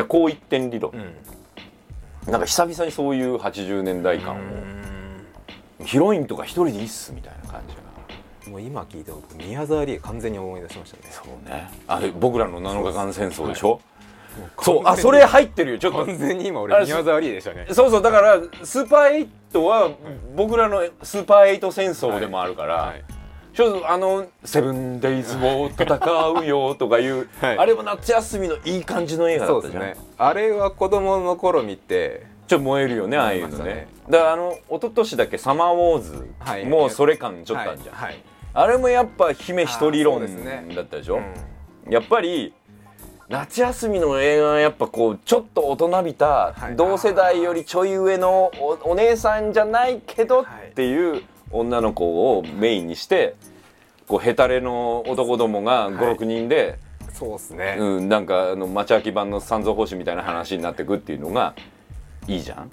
[0.07, 2.31] こう一点理論、うん。
[2.31, 7.83] なんか久々にそういう80年代感を、ヒロインとか一人でいいっすみたいな感じが。
[8.51, 11.03] もう今聞いて僕宮沢りえ完全に思い出しましたね。
[11.11, 11.71] そうね。
[11.87, 13.81] あれ僕らの7日間戦争でしょ？
[14.59, 14.83] うそう。
[14.87, 15.79] あそれ入ってるよ。
[15.79, 16.07] ちょっと。
[16.07, 17.67] 完全に今俺宮沢りえでしたね。
[17.73, 18.03] そうそう。
[18.03, 19.91] だからスーパーエイトは
[20.35, 23.05] 僕らのスーパーエイト戦争でもあるから、はい
[23.59, 25.99] ちょっとあの「セブンデイズを戦
[26.41, 27.59] うよ」とかいう、はい。
[27.59, 29.97] あれも夏休みのいい感じの映画だったじゃん、ね。
[30.17, 33.65] あれは子供の頃見てちょっと燃えるよねああいうのね。
[33.65, 33.89] ね。
[34.09, 36.67] だからあの一昨年だっけ「サマーウォーズ」はい。
[36.67, 38.09] もうそれ感ちょっとあるじゃん、はい。
[38.11, 38.23] はい
[38.55, 41.93] あれもやっぱ姫一人論だったでしょ、うん。
[41.93, 42.55] やっぱり
[43.29, 46.77] 夏休みの映画はやっぱこうちょっと大人びた、はい。
[46.77, 50.73] 同世代よりちょい上のおお姉さんじゃないけどっはい。
[50.77, 53.35] ていう女の子をメインにして
[54.09, 55.95] こうヘタレの男どもがい。
[55.95, 56.79] 56人で、
[57.13, 57.77] そうですね。
[57.79, 61.55] うん、なんかあの町秋版の三蔵法師みたいな話になってくっていうのが
[62.27, 62.71] いいじゃん。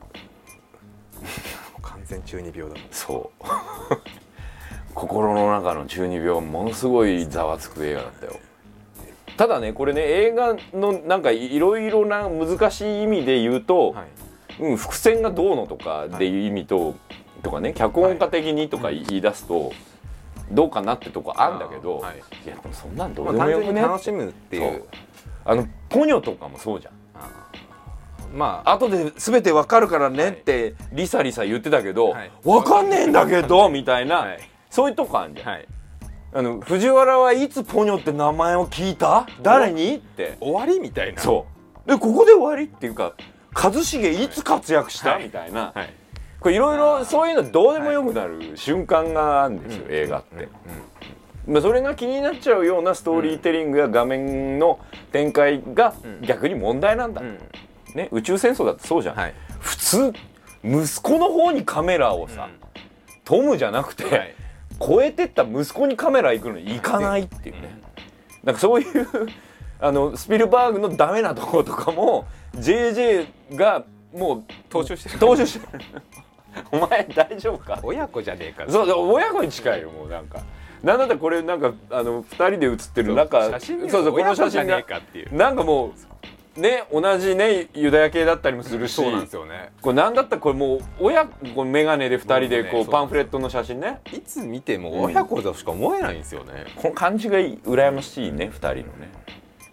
[1.82, 3.44] 完全中二病だそう。
[4.94, 8.40] 心の中の中二病ものすごいざわつく映画だったよ。
[9.36, 14.06] ただねこれね映画のなんかいろいろな難しい意味で言うと、はい。
[14.58, 16.96] うん、伏線がどうのとかっていう意味と、
[17.44, 19.74] とかね脚本家的にとか言い出すと、
[20.52, 22.18] どうかなってとこあるんだけど、はい。
[22.18, 24.70] い、やでもそんなんどうでもよくね、楽しむっていそう。
[24.70, 24.84] う
[25.46, 26.94] あのポニョとかもそうじゃん。
[28.34, 32.32] まあ後で全てわかるからねってリサリサ言ってたけど、はい。
[32.44, 34.40] わかんねえんだけどみたいな、はい。
[34.70, 35.68] そういうとこあるじゃん、はい。
[36.34, 39.26] あの藤原はいつポニョって名前を聞いた？
[39.42, 39.96] 誰に？
[39.96, 40.38] って。
[40.42, 41.22] 終わりみたいな。
[41.22, 41.46] そ
[41.86, 41.90] う。
[41.90, 43.14] でここで終わりっていうか
[43.54, 45.24] 一茂いつ活躍した、はい。
[45.24, 45.94] みたいな、はい
[46.46, 50.48] これいろいろそういうのどうでもよくなる瞬間があるんですよ、うん映画って、
[51.48, 54.78] まあ、それが気になっちゃうようなストーリーテリングや画面の
[55.12, 56.22] 展開がうん。
[56.22, 57.40] 逆に問題なんだ、うん。
[57.96, 59.34] ね、宇宙戦争だってそうじゃん、はい。
[59.60, 60.14] 普通
[60.64, 62.48] 息子の方にカメラをさ、
[63.24, 64.36] トムじゃなくて、はい。
[64.80, 67.82] 超えてった息子にカメラ行くのに行かないっていうね、
[68.44, 69.08] なんかそういう
[69.80, 75.18] あのスピルバーグのダメなところとかも JJ がもう踏襲してる。
[75.18, 75.84] 踏襲してる
[76.72, 77.80] お前大丈夫か？
[77.84, 78.72] 親子じゃねえか。
[78.72, 80.40] そう親子に近いよもうなんか。
[80.84, 85.36] なんだったらこれなんかあの2人で写ってる中写真そうそうこの写真がかっていう。
[85.36, 85.94] なんかも
[86.58, 89.72] うね同じねユダヤ系だったりもするしそうなんですよね。
[89.82, 94.00] これなんだったらこれもう親こう眼鏡で2人でこそうパンフレットの写真ね。
[94.14, 98.86] いつ見ても親子だとしか思えないんですよね、この感じがいい羨ましいね2人のね。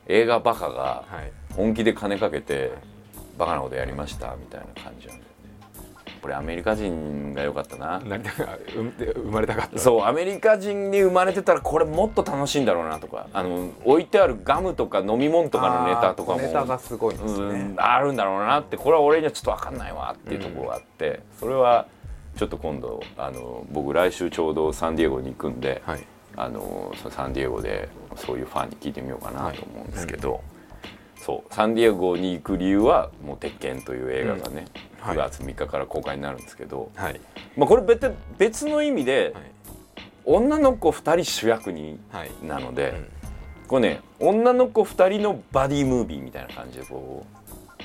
[0.08, 1.30] 映画バカがはい。
[1.54, 2.72] 本気で金かけて
[3.36, 5.21] バカなことやりましたみたいな感じなんだよね
[6.22, 8.00] これアメリカ人が良かったな。
[8.00, 8.10] 生
[9.24, 9.78] まれたかった。
[9.78, 13.26] そうアメリカ人に生まれてたらこれもっと楽しいんだろうなとか。
[13.32, 16.38] あの置いてあるガムとか飲み物とかのネタとかも。
[16.38, 18.76] ネタがすごいんですね、うんあるんだろうなって。
[18.76, 21.88] これは俺にはちょっと分かんないわっていうところがあって、それは
[22.36, 26.06] ちょっと今度あの僕来週ちょうどサンディエゴに行くんで、はい。
[26.36, 30.40] あのサンディエゴでそういうファンに聞いてみようかなと思うんですけど、
[31.18, 34.64] そうサンディエゴに行く理由は「もう鉄拳」という映画がね、はい
[35.02, 37.20] 9月3日から公開になるんですけど、はい。
[37.56, 39.44] まあ、これ別別の意味で、はい。
[40.24, 42.30] 女の子2人主役にはい。
[42.42, 43.08] なので、うん。
[43.68, 47.26] これね女の子2人のバディムービーみたいな感じでこ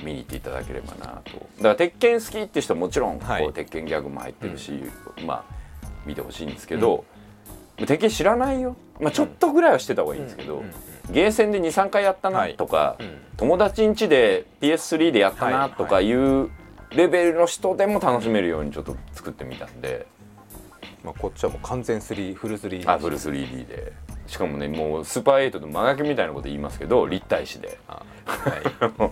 [0.02, 1.32] う見に行っていただければなと。
[1.32, 4.72] だから鉄拳好きって人はもちろんこう、はい鉄拳ギャグも入ってるし、
[5.26, 5.58] まあ
[6.06, 7.04] 見てほしいんですけど、
[7.76, 10.60] 鉄拳知らないよ、まあ、ちょっとぐらいはしてた方がいいんですけど、うん。
[10.62, 10.72] うん。
[11.12, 13.18] ゲーセンで23回やったなとか、うん。
[13.36, 16.50] 友達ん家で PS3 でやったなとかいう
[16.92, 20.06] レベルの人でも楽しめるようにちょっと作ってみたんで。
[21.04, 23.92] まあ、こっちはもう完全 3, フル 3D あフル 3D で。
[24.26, 27.78] しかもねもうスーパー8の真書きみたいなこと言いますけど立体視で。
[27.88, 29.10] あはい。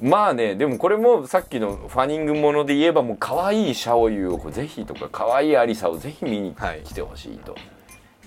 [0.00, 6.82] まあねでもこれもさっきのファニングもので言えばもう可愛いシャオユをぜひとか可愛いアリサをぜひ見にはい。
[6.82, 7.56] 来てほしいと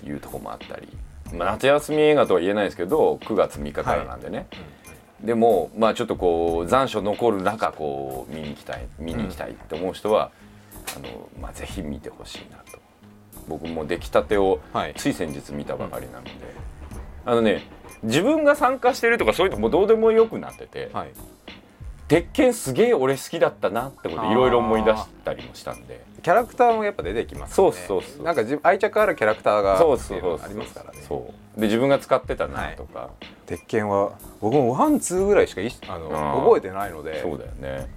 [0.04, 0.88] いうところもあったり、
[1.32, 4.48] まあ、夏休み映画とは言えないですけど9月3日からなんでね、
[5.24, 10.30] でもまあちょっとこう残暑残る中こう見に行きたい見に行きたいって思う人は、
[10.96, 12.78] あのまあ、ぜひ見てほしいなと。
[13.48, 14.94] 僕も出来たてをはい。
[14.96, 16.30] つい先日見たばかりなので、
[17.24, 17.62] あのね
[18.02, 21.10] 自分が参加してるとかそういうのもうどうでもよくなってて、はい
[22.10, 26.04] 鉄拳すげえ俺好きだったなってこといろいろ思い出したりもしたんで。
[26.24, 27.76] キャラクターもやっぱ出てきますよね。
[27.76, 30.98] そうそうそうなんか愛着あるキャラクターがそうそうそうがありますからね。
[31.06, 31.60] そう。
[31.60, 33.10] で自分が使ってたなとか、
[33.46, 36.08] 鉄拳は僕もワンツーぐらいしかいあの
[36.44, 37.22] 覚えてないので。
[37.22, 37.88] そうだよね。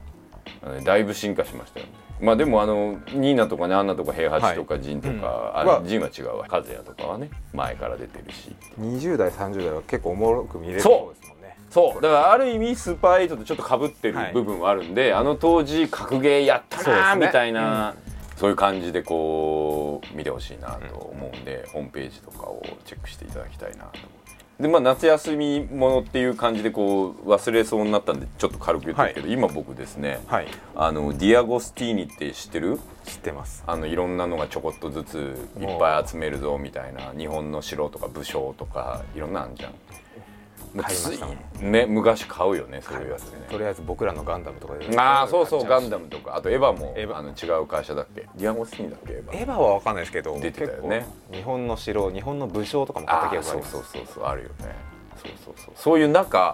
[0.84, 1.92] だいぶ進化しましたよね。
[2.22, 5.24] まあでもあのニーナとかねアンナとか平八とかジンとか、うん。
[5.24, 6.46] あはジンは違うわ。
[6.48, 8.56] 和也とかはね前から出てるし。
[8.80, 11.23] 20代30代は結構おもろく見れるそう
[11.74, 12.02] そう。
[12.02, 14.34] だからある意味スーパー8とちょっとかぶってるはい。
[14.34, 17.96] 部分はあるんで、あの当時格ゲーやったなーみたいな
[18.38, 24.00] そう,、いう感じでこう見てほしいなと思うんで、ホームページとかをチェックしていただきたいなと。
[24.60, 30.48] でまあ夏休みものっていう感じでこう忘れそうになったんでちょっと軽く言ってるけど、今僕ですねはい。
[30.76, 32.80] あのディアゴスティーニって知ってる？
[33.04, 33.64] 知ってます。
[33.66, 37.14] あのいろんなのがちょこっとずついっぱい集めるぞみたいな。
[37.18, 39.74] 日本の城とか武将とかいろんなのあんじゃん。
[40.82, 43.48] 買いましたもね昔買うよねそういうやつね。
[43.50, 44.98] とりあえず僕らのガンダムとかで。
[44.98, 46.36] ああそうそうガンダムムとか。
[46.36, 47.18] あとエヴァもエヴァ。
[47.18, 48.28] あの違う会社だっけ？
[48.36, 49.38] ディアゴスティーニだっけエヴァ？
[49.38, 54.54] エヴァは分かんないですけど出てたよね日本の城日本の武将とかも買った記憶がありますそうそうそうあるよね
[55.24, 56.54] そうそうそうそういう中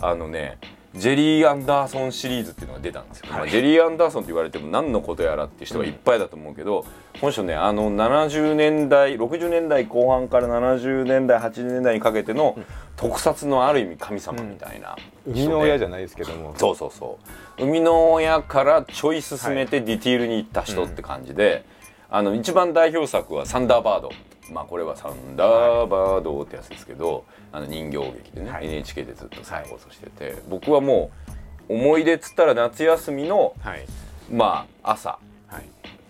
[0.00, 0.58] あのね
[0.94, 6.84] ジェリー・アンダーソンシリーズっていうのが出たんですよ、まあジェリー・アンダーソンって言われても何のことやらっていう人がいっぱいだと思うけど、
[7.20, 12.58] この人ねあの70年代60年代後半から70年代80年代にかけての
[12.96, 14.96] 特撮のある意味神様みたいな。
[15.26, 16.54] 人で、生みの親じゃないですけども。
[16.56, 17.18] そうそうそ
[17.58, 17.62] う。
[17.62, 21.64] 生みの親からちょい進めてディティールに行った人って感じで、
[22.08, 24.10] あの一番代表作は「サンダーバード」
[24.50, 28.66] まあこれは「サンダーバード」ってやつですけど、あの人形劇でね、はい。
[28.66, 31.10] NHK でずっと再放送してて、僕はも
[31.68, 33.86] う思い出っつったら夏休みのはい。
[34.30, 35.64] まあ朝はい。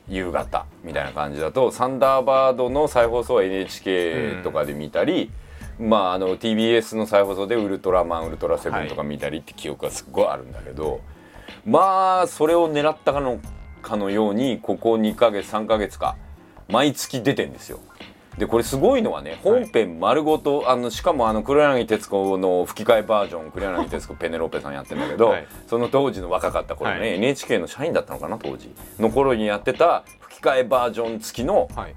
[0.09, 5.31] 夕方みたいな感じだと「サンダーバード」の再放送は NHK とかで見たり、
[5.79, 11.01] まああの TBS の再放送で「ウルトラマン」「ウルトラセブン」とか見たりって記憶がすっごいあるんだけど、
[11.65, 13.39] まあそれを狙ったかの
[13.83, 16.17] かのようにここ2ヶ月3ヶ月か
[16.69, 17.79] 毎月出てんですよ。
[18.39, 25.47] でこれすごいのはね本編丸ごと、あのしかもあの黒柳徹子の吹き替えバージョン黒柳徹子ペネロペさんやってんだけど、はい。
[25.67, 27.15] その当時の若かった頃ね、はい。
[27.15, 28.73] NHK の社員だったのかな当時。
[28.99, 31.95] の頃にやってた吹き替えバージョン付きのはい。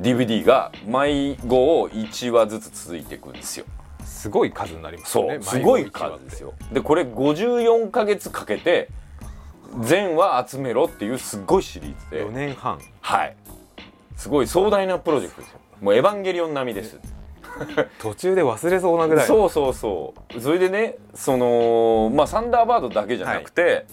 [0.00, 3.66] DVD が毎号1話ずつ続いていくんですよ。
[4.04, 6.54] すごい数になりますよねそうすごい数ですよ。
[6.72, 8.88] でこれ54ヶ月かけて
[9.80, 12.24] 全話集めろっていうすっごいシリーズで。
[12.24, 12.80] 4年半。
[13.00, 13.36] はい
[14.18, 15.60] すごい壮大なプロジェクトですよ。
[15.80, 16.98] もうエヴァンゲリオン並みです。
[18.02, 20.40] 途中で忘れそうなぐらいそうそうそう。
[20.40, 23.86] それでねそのまあサンダーバードだけじゃなくて、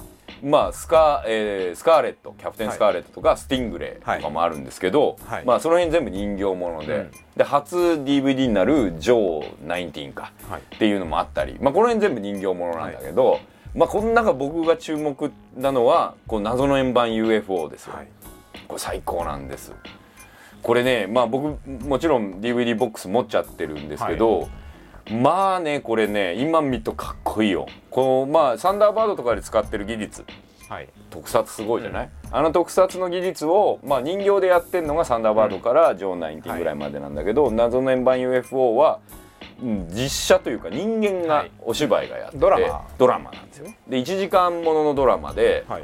[0.44, 5.46] まあスカ,、えースカーレットキャプテンスカーレットとか、スティングレイとかもあるんですけど、はい。
[5.46, 7.12] まあその辺全部人形もので、うん。
[7.38, 10.62] で初 DVD になる「ジョー19か」はい。
[10.62, 13.40] っていうのもあったり、まあ、この辺全部人形ものなんだけど、
[13.76, 18.08] まあこの中僕が注目なのはこう謎の円盤 UFO ですよ、はい。
[18.68, 19.72] これ最高なんです
[20.66, 24.50] これねまあ僕もちろん DVD ボックス持っちゃってるんですけど、
[25.12, 27.68] まあねこれね今見るとかっこいいよ。
[27.92, 30.26] このまあサンダーバードとかで使ってる技術。
[30.68, 30.90] はい。
[31.12, 39.00] 特撮すごいじゃない、あの特撮の技術を、まあ、人形でやってるのがサンダーバードからジョー19ぐらいまでなんだけど、謎の円盤 UFO は、
[39.62, 41.52] うん実写というか人間がはい。
[41.62, 42.88] お芝居がやってて、ドラマ。
[42.98, 43.72] ドラマなんですよ。
[43.88, 45.84] で1時間もののドラマで、はい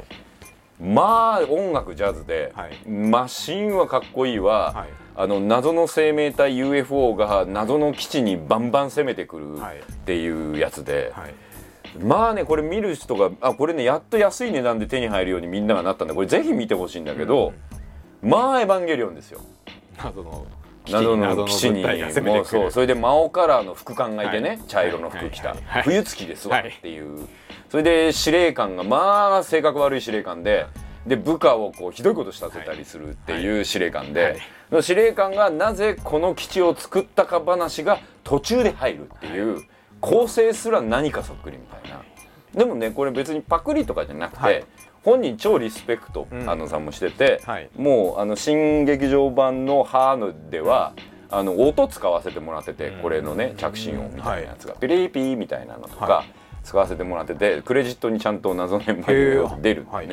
[0.82, 2.88] まあ音楽ジャズで、はい。
[2.88, 4.88] マシンはかっこいいわ、はい。
[5.14, 9.78] あの謎の生命体 UFO が謎の基地にバンバン攻めてくるはい。
[9.78, 11.34] っていうやつで、はい。
[12.02, 17.52] まあねこれ見る人があこれねやっと安い値段で手に入るようにみんながなったんでこれぜひ見てほしいんだけど、
[18.22, 19.40] まあエヴァンゲリオンですよ。
[19.98, 20.46] 謎の
[20.90, 21.84] 謎の基地に
[22.24, 22.70] もうそう。
[22.70, 24.60] それで魔王カラーの副官がいてね、はい。
[24.66, 27.28] 茶色の服着た、冬月ですわはいっていう、
[27.72, 30.66] それで司令官がまあ性格悪い司令官で
[31.06, 34.38] で部下をこうひどいことさせたりするっていう司令官で、
[34.70, 34.82] はい。
[34.82, 39.64] 司令官がなぜこの基地を作ったか話が途中で入るっていう、
[40.02, 42.02] 構成すら何かそっくりみたいな。
[42.54, 44.64] でもねこれ別にパクリとかじゃなくて、はい。
[45.02, 46.50] 本人超リスペクト、うん。
[46.50, 47.70] あのさんもしてて、はい。
[47.74, 50.92] もうあの新劇場版の「ハーヌ」では
[51.30, 53.00] あの音使わせてもらってて、うん。
[53.00, 56.24] これのね着信音みたいなやつが、はピリピーみたいなのとか、は
[56.64, 59.42] 使わせてもらっててクレジットにちゃんと謎の円盤へー。
[59.42, 60.08] が出るんでね、はい。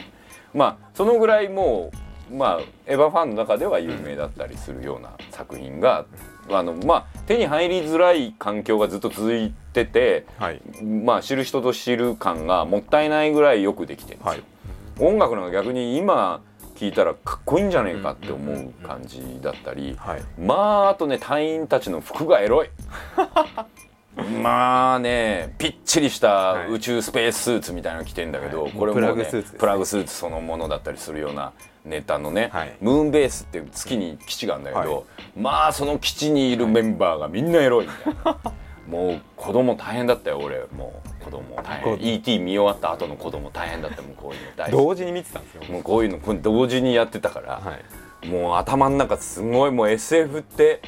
[0.53, 1.91] まあそのぐらいも
[2.31, 6.05] うまあエヴァファンの中では有名だったりするような作品が、
[6.49, 10.61] あのまあ手に入りづらい環境がずっと続いててはい。
[10.83, 14.43] まあ知る人と知る感がもったいないぐらいよくできてるんですよ。
[14.99, 15.13] はい。
[15.13, 16.41] 音楽なんか逆に今
[16.75, 20.21] 聴いたらかっこいいんじゃねえかって思う感じだったりはい。
[20.39, 22.69] まああとね隊員たちの服がエロい
[24.15, 28.71] まあねぴっちりした宇宙スペーススーツみたいなの着てんだけど、はい。
[28.71, 29.59] これも、ね、プラグスーツね。
[29.59, 31.53] プラグスーツそのものだったりするような
[31.85, 32.75] ネタのね、はい。
[32.81, 35.03] ムーンベースって月に基地があるんだけど、はい。
[35.39, 38.15] まあその基地にいるメンバーがみんなエロいみたい。
[38.25, 38.37] な。
[38.87, 42.13] もう子供大変だったよ俺もう子供大変。
[42.15, 45.63] ET 見終わった後の子供大変だったもうこういうの大同時に見てたんですよ。
[45.71, 47.77] もうこういうのこれ同時にやってたから、は
[48.23, 48.27] い。
[48.27, 50.81] もう頭の中すごいもう SF って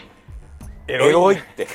[0.88, 1.68] エロいって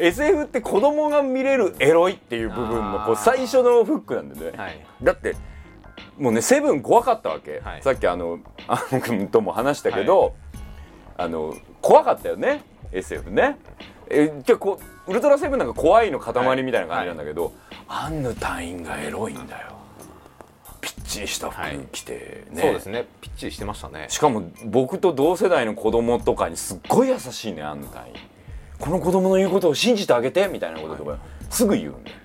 [0.00, 4.80] SF って子供が見れるエロいっていう部分のこう最初のフックなんだよね、はい。
[5.02, 5.36] だって
[6.18, 7.82] もうねセブン怖かったわけ、はい。
[7.82, 10.34] さっきあの あの君とも話したけど、
[11.16, 13.58] あの怖かったよね SF ね。
[14.08, 17.52] えじゃあこうウルトラセブンなんか怖いの塊みたいな感じなんだけど、
[17.86, 19.80] アンヌ隊員がエロいんだよ。
[20.80, 22.62] ぴっちりした服着て、ね。
[22.62, 23.06] そうですね。
[23.20, 24.06] ぴっちりしてましたね。
[24.08, 28.14] しかも僕と同世代の子供とかにすっごい優しいねあんたに
[28.80, 31.18] この子供の言うことを信じてあげてみたいなこととか
[31.50, 32.16] すぐ言うんだよ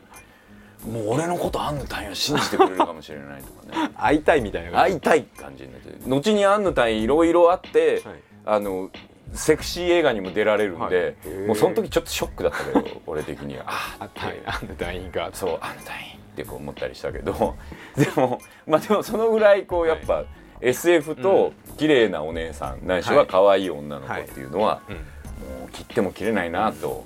[0.89, 3.91] もう俺のことあんたには信じてくれるかもしれないとかね。
[3.97, 8.15] 会いたいみたいな会いたい感じになって後にあんたにいろいろあって、はい。
[8.45, 8.91] あの
[9.33, 11.47] セクシー映画にも出られるんで、はい。
[11.47, 13.65] もうその時ちょっとショックだったけど俺的には。
[13.67, 14.41] ああはい。
[14.45, 15.31] あの団員が。
[15.33, 17.55] そうあんたにってこう思ったりしたけど
[17.97, 20.25] でもまあでもそのぐらいこうやっぱ、
[20.61, 24.97] SF と綺麗なお姉さんないしは可愛い女の子っていうのは、うん
[25.39, 27.05] もう切っても切れないなと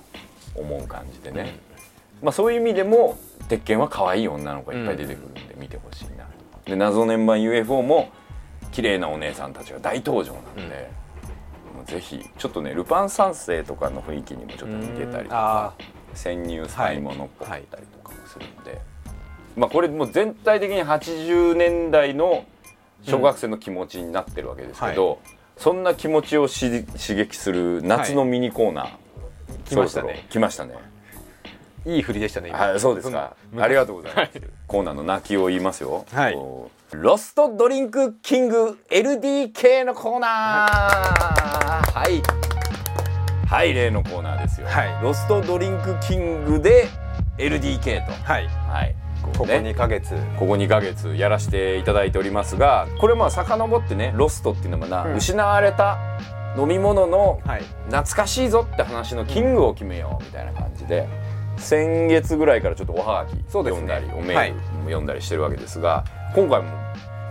[0.55, 1.57] 思う感じでね、
[2.21, 6.27] まあそういう意味でも鉄拳は可愛い女の子がいっぱい出てくるんで見てほしいな
[6.65, 8.09] で謎年版 UFO も
[8.71, 10.89] 綺麗なお姉さんたちが大登場なんで、
[11.75, 18.81] もうぜひちょっとねルパン三世とかの雰囲気にもちょっと似てたりとかあ潜入スパイものっぽかったりとかもするんで、
[19.55, 22.45] まあこれもう全体的に80年代の
[23.03, 25.19] 小学生の気持ちになってるわけですけど、
[25.59, 28.89] そんな気持ちをし刺激する夏のミニコーナー、
[29.65, 30.25] 来ましたね。
[30.29, 30.73] 来ましたね。
[31.85, 32.57] ーいい振りでしたね今。
[32.57, 33.35] はいそうですか。
[33.53, 36.05] うんありがとうございます、コーナーの泣きを言いますよ。
[36.13, 36.37] はい。
[36.91, 41.91] ロストドリンクキング LDK のコーナー。
[41.91, 42.21] はい。
[43.45, 45.03] はい例のコーナーですよ、はい。
[45.03, 46.87] ロストドリンクキングで
[47.37, 48.13] LDK と。
[48.23, 48.47] はい。
[48.47, 50.13] はいこここうね2ヶ月。
[50.37, 55.15] ここ2ヶ月やらせていただいておりますがこれまあ遡ってねロストっていうのはな、うん。
[55.15, 55.97] 失われた
[56.57, 57.63] 飲み物のはい。
[57.87, 61.07] 懐かしいぞって話のキングを決めようみたいな感じで
[61.57, 64.51] 先月ぐらいからちょっとおはがき読んだり、おメはい。
[64.51, 66.69] ールも読んだりしてるわけですが今回も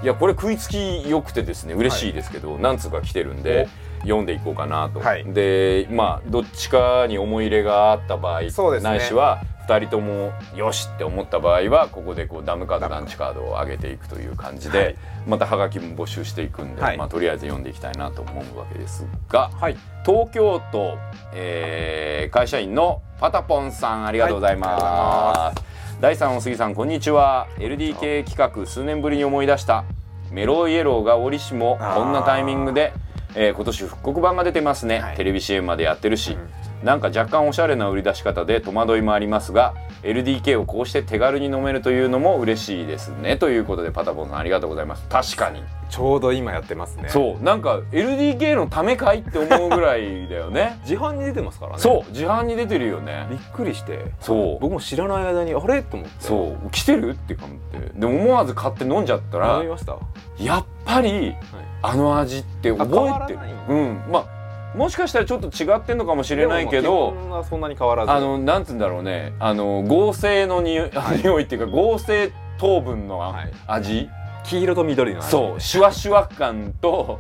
[0.02, 3.68] いやこれ食いつきよくてですね嬉しいですけど、何通か来てるんで
[4.02, 5.24] 読んでいこうかなと、はい。
[5.24, 8.48] でまあどっちかに思い入れがあった場合、ね。
[8.80, 14.96] ないしは2人ともよしって思った場合はここでこうダムカードランチカードを上げていくという感じで、はい。
[15.26, 16.96] またハガキも募集していくんで、はい。
[16.96, 19.76] まあ、とりあえず読んでいきたいなと思うわけですがはい。
[20.06, 20.96] 東京都、
[21.34, 25.62] えー会社員のパタポンさんありがとうございます。
[26.00, 27.46] 第3お杉さんこんにちは。
[27.58, 29.84] LDK 企画数年ぶりに思い出した
[30.30, 32.92] メロイエローが折しもこんなタイミングで、
[33.34, 35.16] えー今年復刻版が出てますね、はい。
[35.16, 36.36] テレビ CM までやってるし、
[36.82, 43.36] なんか若干おしゃれな売り出し方で戸惑いもありますが LDK をこうして手軽に飲めるというのも嬉しいですね。
[43.36, 45.04] ということでパタポンさんありがとうございます。
[45.08, 45.62] 確かに。
[45.90, 47.08] ちょうど今やってますね。
[47.08, 47.42] そう。
[47.42, 50.78] なんか LDK のためかいって思うぐらいだよね。
[50.86, 51.78] 自販に出てますからね。
[51.78, 52.10] そう。
[52.10, 53.26] 自販に出てるよね。
[53.30, 54.04] びっくりして。
[54.20, 54.58] そう。
[54.60, 55.82] 僕も知らない間にあれ？
[55.82, 56.14] と思って。
[56.20, 56.70] そう。
[56.70, 57.10] 来てる？
[57.10, 57.90] って感じで。
[57.94, 59.96] でも思わず買って飲んじゃったら飲みました？
[60.38, 61.34] やっぱり
[61.82, 63.38] あの味って覚えてる。
[63.68, 64.02] うん。
[64.12, 64.37] まあ
[64.78, 68.12] もしかしたらちょっと違ってんのかもしれないけどそんなに変わらず。
[68.12, 69.34] あのなんつうんだろうね。
[69.40, 70.90] あの合成のにおい、
[71.22, 73.52] 匂いっていうか合成糖分のはい。
[73.66, 74.08] 味、
[74.44, 75.28] 黄色と緑の味。
[75.28, 77.18] そうシュワシュワ感と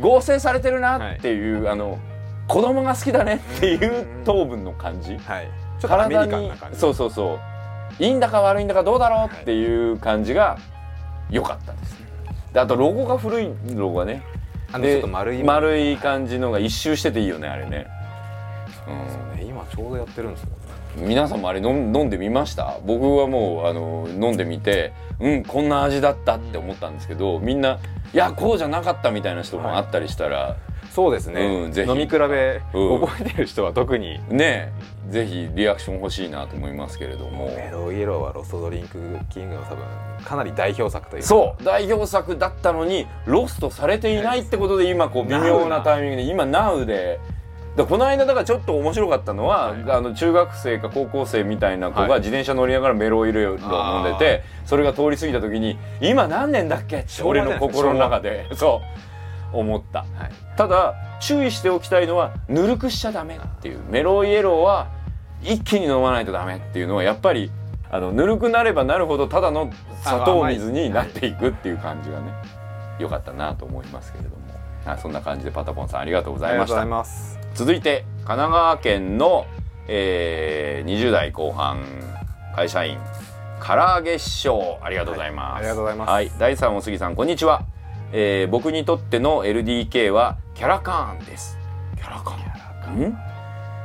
[0.00, 1.98] 合成されてるなっていう、あの
[2.48, 5.48] 子供が好きだねっていう糖分の感じ、はい。
[5.78, 6.78] ちょっとアメリカンにな感じ。
[6.78, 7.38] そうそうそ
[8.00, 8.02] う。
[8.02, 10.58] いいんだか悪いんだかどうだろうっていう感じが
[11.30, 12.06] 良かったですね。
[12.52, 14.22] であとロゴが古いロゴがね
[14.72, 15.42] あのちょっと丸い。
[15.44, 17.86] 丸い感じのが一周してていいよねあれね、
[18.84, 20.48] そうね今ちょうどやってるんですよ
[20.96, 22.78] 皆さんもあれ飲ん飲んでみました？
[22.84, 27.78] 僕はもうあの飲んでみてうんこんな味だったって思ったんですけどみんな
[28.14, 30.56] いやこうじゃなかったみたいな人もあったりしたら、
[30.96, 31.90] そうですね、うんぜひ。
[31.90, 33.00] 飲み比べ、うん。
[33.02, 34.18] 覚えてる人は特に。
[34.30, 34.72] ね
[35.10, 37.48] えぜひリアクション欲しいなと思いますけれども。
[37.54, 39.84] メロイエローはロストドリンクキングの多分
[40.24, 41.28] かなり代表作というか。
[41.28, 47.20] そう代表作だったのにロストされていないってことで今こう微妙なタイミングで今 NOW で。
[47.76, 49.84] だこの間だからちょっと面白かったのは、はい。
[49.88, 52.08] あの中学生か高校生みたいな子はい。
[52.08, 57.00] が自転車乗りながらメロイルを飲んでてそれが通り過ぎた時に今何年だっけ？
[57.00, 58.46] って俺の心の中で。
[58.54, 59.15] そう
[59.52, 60.00] 思った。
[60.00, 60.08] はい。
[60.56, 63.80] ただ注意しておきたいのはぬるくしちゃダメっていう。
[63.90, 64.88] メロイエローは
[65.42, 67.50] 一気に飲まないとダメっていうのはやっぱり
[67.90, 69.70] あのぬるくなればなるほどただの
[70.02, 72.32] 砂糖水になっていくっていう感じがね
[72.98, 74.36] 良かったなと思いますけれども、
[74.84, 77.04] はい、そんな感じでパタポンさんありがとうございました。
[77.54, 79.46] 続いて神奈川県の、
[79.88, 81.78] えー、20代後半
[82.54, 82.98] 会社員
[83.64, 86.10] 唐揚げ師匠ありがとうございます、はいありがとうございます。
[86.10, 87.64] はい、第3お杉さんこんにちは、
[88.12, 91.58] えー、僕にとっての LDK はキャラカーンです。
[91.96, 93.00] キャラカーン。
[93.10, 93.18] ん、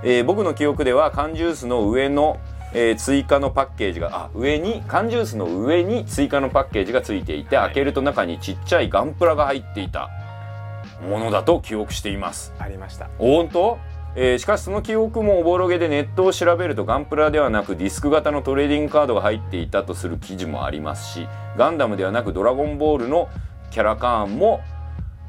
[0.04, 2.40] えー、僕の記憶では缶ジュースの上の
[2.74, 7.66] えー追加のパッケージがあ上に缶ジュースの上に追加のパッケージがついていて、はい。
[7.68, 10.10] 開けると中にちっちゃいガンプラが入っていた
[11.08, 12.54] ものだと記憶しています。
[12.60, 13.10] ありました。
[13.18, 13.80] 本当、
[14.16, 23.30] えーしかしその記憶もおぼろげでネットを調べるとガンプラではなくディスク型のトレーディングカードが入っていたとする記事もありますしガンダムではなくドラゴンボールの
[23.72, 24.62] キャラカーンも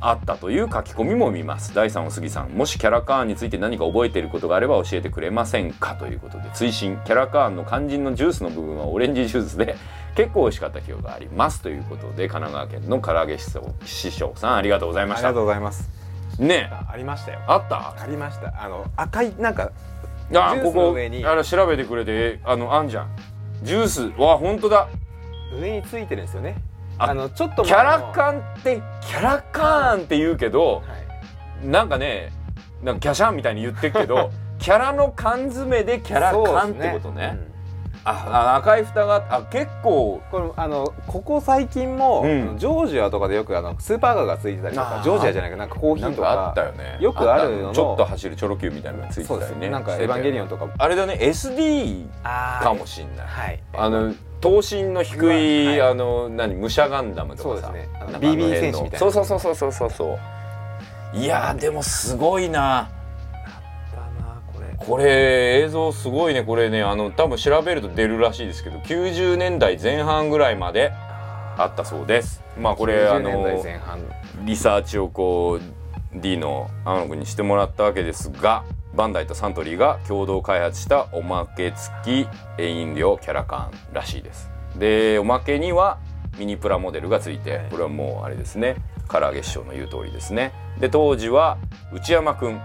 [0.04, 1.72] あったという書き込みも見ます。
[1.74, 9.76] 第3お杉さんもしキャラカーンについて何か覚えていることがあれば教えてくれませんかということで追伸キャラカーンの肝心のジュースの部分はオレンジジュースで
[10.16, 15.28] 結構美味しかった記憶がありますということで神奈川県の唐揚げ師匠師匠さんありがとうございました。
[15.28, 15.88] ありがとうございます
[16.38, 17.40] ねえあありましたよ。
[17.46, 17.94] あった。
[18.02, 18.52] ありました。
[18.60, 19.70] あの赤いなんかあ
[20.32, 21.24] ジュースここの上に。
[21.24, 23.08] あれ調べてくれてあのあんじゃん。
[23.62, 24.88] ジュースわ本当だ。
[25.60, 26.56] 上についてるんですよね
[27.02, 30.82] ああのちょっとキャランカンってキャラカーンって言うけどは
[31.62, 31.66] い。
[31.66, 32.32] なんかね
[32.82, 37.36] なんかキャシャンみたいに言ってるけど キャラの缶詰でキャラカンってことね。
[37.36, 37.52] うん。
[38.04, 38.10] あ
[38.54, 42.58] あ赤い蓋があ結構これあのここ最近も、うん。
[42.58, 46.96] ジョージアとかでよくあのスーパーカーがついてたりとかジョージアじゃないかなんかコーヒーとかかあったよね。
[47.00, 49.70] よくあるのちょっと走るチョロ Q みたいなのがついてたそうよね。
[49.70, 50.66] なんか「してたよねエヴァンゲリオン」とか。
[50.78, 53.26] あれだね SD あかもしんない。
[53.26, 53.60] はい。
[53.74, 55.80] あの頭身の低い、はい。
[55.82, 57.72] あの何武者ガンダムとかさ。
[57.72, 57.88] ね。
[58.18, 58.98] BB 戦士みたいな。
[58.98, 60.18] そうそうそうそうそうそうそ
[61.14, 61.16] う。
[61.16, 62.90] いやーでもすごいな。
[64.52, 64.86] これ。
[64.86, 66.42] これ映像すごいね。
[66.42, 70.92] これねあの多分調べると出るらしいですけど90年代前半ぐらいまで
[71.56, 72.42] あったそうです。
[72.58, 78.64] まあこれあ90年代のリサーチをこう D の天野くんにしてもらったわけですが
[78.94, 81.72] バンダイとサントリーが共同開発したおまけ
[82.04, 84.50] 付き飲料キャラカンらしいです。
[84.76, 85.98] でおまけには
[86.38, 88.76] ミニプラモデルがついてこれはもうあれですね。
[89.10, 90.52] 唐揚げ師匠の言う通りですね。
[90.78, 91.58] で当時は
[91.92, 92.60] 内山くん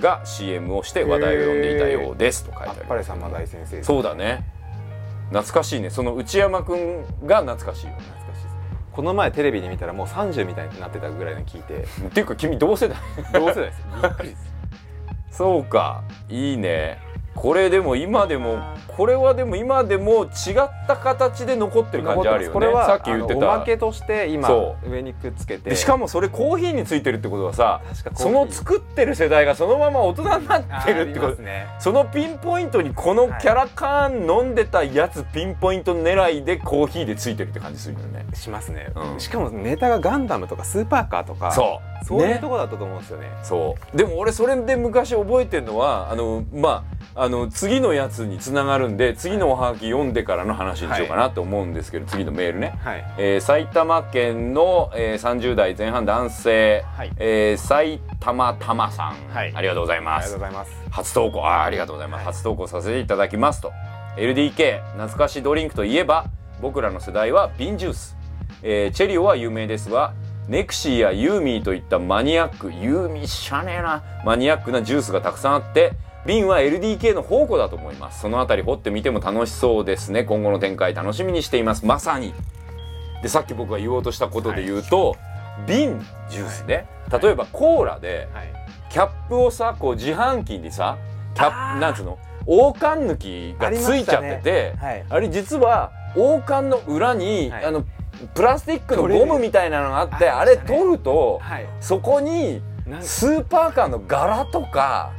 [0.00, 2.80] が CM をして話題を呼んでいたようですと書いてあります。
[2.82, 4.44] あっぱれさんま大先生そうだね。
[5.28, 5.90] 懐かしいね。
[5.90, 8.22] その内山くんが懐かしいよね。
[8.92, 11.86] この前テレビで見たらもう30みたいになってたぐらいの聞いて。
[12.08, 12.98] っていうか君同世代。
[13.32, 13.82] 同世代です。
[14.02, 14.51] びっくりです
[15.32, 16.04] そうか。
[16.28, 16.98] いいね。
[17.34, 18.58] これでも今でも
[18.96, 22.54] これはでも今でも違った形で残ってる感じあるよね。
[22.54, 25.70] これはさっき言ってあのおたまけとして今そ上にくっつけて。
[25.70, 27.80] でしかもそれコーヒーについてるってことはさ
[28.14, 31.42] その作ってる世代がそのまま大人になってるってこと。
[31.42, 31.66] ね。
[31.78, 38.26] そのピンポイントにこのキャラカーン飲んでたやつピンポイント狙いでコーヒーでついてるって感じするよね。
[38.34, 39.20] しますね、うん。
[39.20, 43.30] しかもネタがガンダムとかスーパーカーとかそうそういうねとこだったと思うんですよね。
[43.42, 43.96] そう。
[43.96, 53.14] でも俺それで昔覚えてるのはあのまああの次のやつにつながるんで次のおはがき読んでからの話にしようかなと思うんですけど、次のメールね、はい。
[53.16, 57.12] えー埼玉県の、えー、30代前半男性、はい。
[57.18, 59.52] えー埼玉玉さん、はい。
[59.54, 60.72] ありがとうございありがとますうございます。
[60.90, 61.46] 初投稿。
[61.46, 62.34] あーありがとうございます、はい。
[62.34, 63.72] 初投稿させていただきますと。
[64.16, 66.26] LDK 懐かしドリンクといえば
[66.60, 68.16] 僕らの世代は瓶ジュース、
[68.64, 70.12] えーチェリオは有名ですが
[70.48, 75.92] ネクシーやユーミーといったマニアックユーミーしゃねえなマニアックなジュースがたくさんあって
[76.26, 78.20] 瓶は LDK の宝庫だと思います。
[78.20, 80.24] そのあたり掘ってみても楽しそうですね。
[80.24, 81.84] 今後の展開楽しみにしています。
[81.84, 82.32] まさに。
[83.22, 85.16] でさっき僕が言おうとしたことで言うと、
[85.66, 86.86] 瓶ジュースね、
[87.22, 88.52] 例えばコーラではい。
[88.90, 90.98] キャップをさこう自販機にさ
[91.34, 92.18] キャップなんつうの？
[92.46, 95.22] 王冠抜きがついちゃっててあ,、はい。
[95.22, 97.64] れ実は王冠の裏に、はい。
[97.64, 97.84] あの
[98.34, 101.66] プラスチックのゴムみたいなのがあってあれ取るとはい。
[101.80, 102.60] そこに
[103.00, 105.12] スーパーカーの柄とか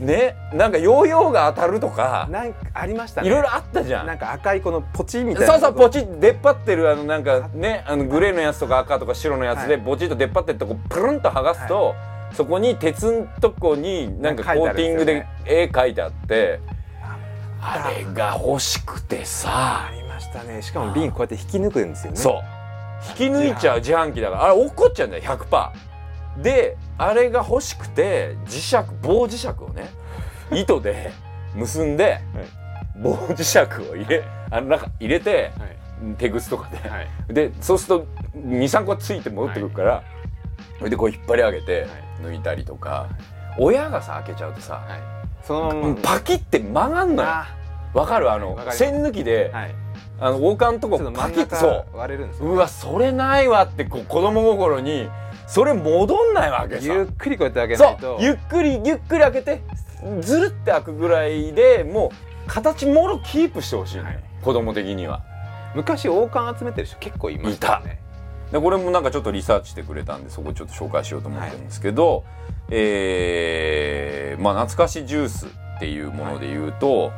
[0.00, 3.28] ねなんかヨーヨーが当たるとかなんかありましたね。
[3.28, 4.06] いろいろあったじゃん。
[4.06, 5.52] なんか赤いこのポチみたいな。
[5.54, 9.84] そうそうポチッ出っ張ってるあのなんかねあのグレーのやつとか赤とか白のやつではい。
[9.84, 11.94] ポチッと出っ張ってるとこプルンと剥がすと、
[12.32, 16.60] そこに鉄んとこになんかコーティングで絵描いてあって
[17.60, 20.62] あれが欲しくてあさりましたね。
[20.62, 22.18] しかも瓶こうやって引き抜くんですよね。
[22.18, 22.34] そう。
[23.10, 24.44] 引き抜いちゃう自販機だから。
[24.44, 25.70] あれ落っこっちゃうんだよ100%
[26.42, 29.90] であれが欲しくて磁石棒磁石をね
[30.52, 31.12] 糸で
[31.54, 32.20] 結んで、
[33.02, 33.58] 棒磁石
[33.90, 35.76] を入れあの中入れてはい。
[36.16, 37.08] 手ぐすとかで、はい。
[37.28, 40.04] でそうすると23個ついて戻ってくるから、
[40.78, 41.88] それでこう引っ張り上げて
[42.22, 43.08] 抜いたりとか、
[43.58, 45.00] 親がさ開けちゃうとさ、はい。
[45.44, 47.28] そのパキって曲がんのよ。
[47.28, 47.48] あ
[47.94, 48.30] わかる？
[48.30, 48.78] あのわかります。
[48.78, 49.74] 線抜きで、はい。
[50.20, 51.96] あの王冠のとこパキッてそう。
[51.96, 55.08] 割れるんですようわそれないわってこう子供心に
[55.48, 56.92] それ戻んないわけさ。
[56.92, 59.62] ゆっくりこうやって開けそないうとゆっくりゆっくり開けて
[60.20, 64.22] ずるって開くぐらいでもう形もろキープしてほしいのよ、はい。
[64.42, 65.22] 子供的には。
[65.74, 68.00] 昔王冠集めてる人結構いましたよね。
[68.52, 72.24] でこれもなんかちょっとリサーチしてくれたんでそこちょっと紹介しようと思ってるんですけど、
[72.70, 77.12] えーまあ懐かしジュースっていうもので言うと、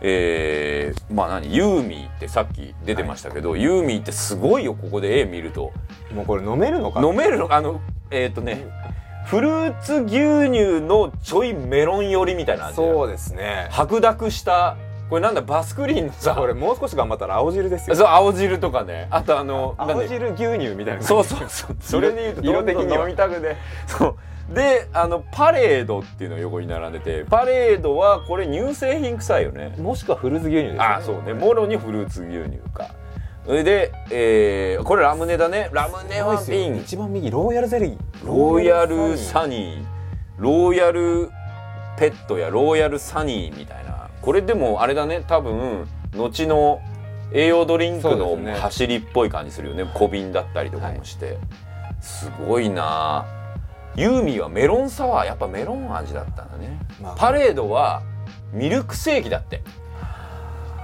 [0.00, 5.72] えーまあ何ユーミーってさっき出てましたけど、ユーミーってすごいよここで絵見ると。
[6.14, 7.80] もうこれ飲めるのか飲めるのあの
[8.10, 8.66] えっ、とね
[9.26, 13.68] フルーツ牛乳のちょいメロン寄りみたいな味そうですね。
[13.70, 14.76] 白濁した
[15.10, 17.96] これなんだバスクリーンのさこれもう少し頑張ったら青汁ですよ。
[17.96, 19.08] そう青汁とかね。
[19.10, 21.76] あとあの青汁牛乳みたいなそうそうそう。
[21.80, 24.16] それで言うと色的には飲みたくてそう
[24.52, 29.74] であのパレードっていうのが横に並んでてパレードはこれ乳製品臭いよね。
[29.78, 30.80] もしくはフルーツ牛乳ですよね。
[30.80, 31.34] あそうね。
[31.34, 32.94] もろにフルーツ牛乳か。
[33.44, 35.70] それで、えーこれラムネだね。
[35.72, 37.98] ラムネは瓶一番右ローヤルゼリー。
[38.26, 39.84] ローヤルサニー。
[40.38, 41.30] ローヤル
[41.98, 44.08] ペットやローヤルサニーみたいな。
[44.20, 45.24] これでもあれだね。
[45.26, 46.80] 多分後の
[47.32, 49.90] 栄養ドリンクの走りっぽい感じするよね。
[49.94, 51.38] 小瓶だったりとかもして、
[52.00, 53.26] すごいな
[53.98, 56.78] ユーミーはメロンサワーやっぱメロン味だったんだね。
[57.02, 57.16] まあ。
[57.16, 58.02] パレードは
[58.52, 59.60] ミルクセーキだって。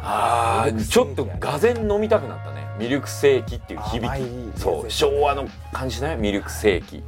[0.02, 2.66] あーちょっとがぜん飲みたくなったね。
[2.76, 4.00] ミルクセーキっていう響
[4.54, 4.60] き。
[4.60, 7.04] そう昭和の感じだよミルクセーキ。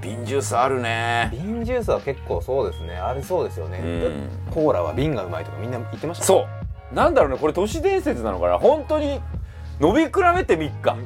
[0.00, 1.28] 瓶ジュースあるね。
[1.30, 2.96] 瓶ジュースは結構そうですね。
[2.96, 4.52] ありそうですよね、うん。
[4.52, 6.24] コーラは瓶がうまいとかみんな言ってました？
[6.24, 6.46] そ
[6.90, 6.94] う。
[6.94, 8.58] なんだろうねこれ都市伝説なのかな？
[8.58, 9.20] 本当に
[9.80, 10.96] 飲み比べてみっか。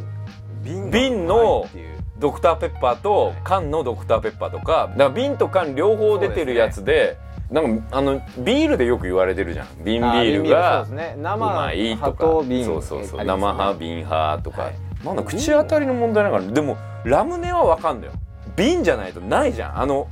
[0.62, 7.18] 瓶瓶のっていうドクターペッパーと缶のドクターペッパーとかだから瓶と缶両方出てるやつで
[7.50, 9.68] なんかあのビールでよく言われてるじゃん。
[9.84, 12.26] 瓶ビールがそうまいとか。
[13.24, 14.74] 生派瓶派とか、はい。
[15.04, 18.14] まだ口当たりの問題だからでもラムネはわかんだよ。
[18.56, 19.78] 瓶じゃないとないじゃん。
[19.80, 20.08] あの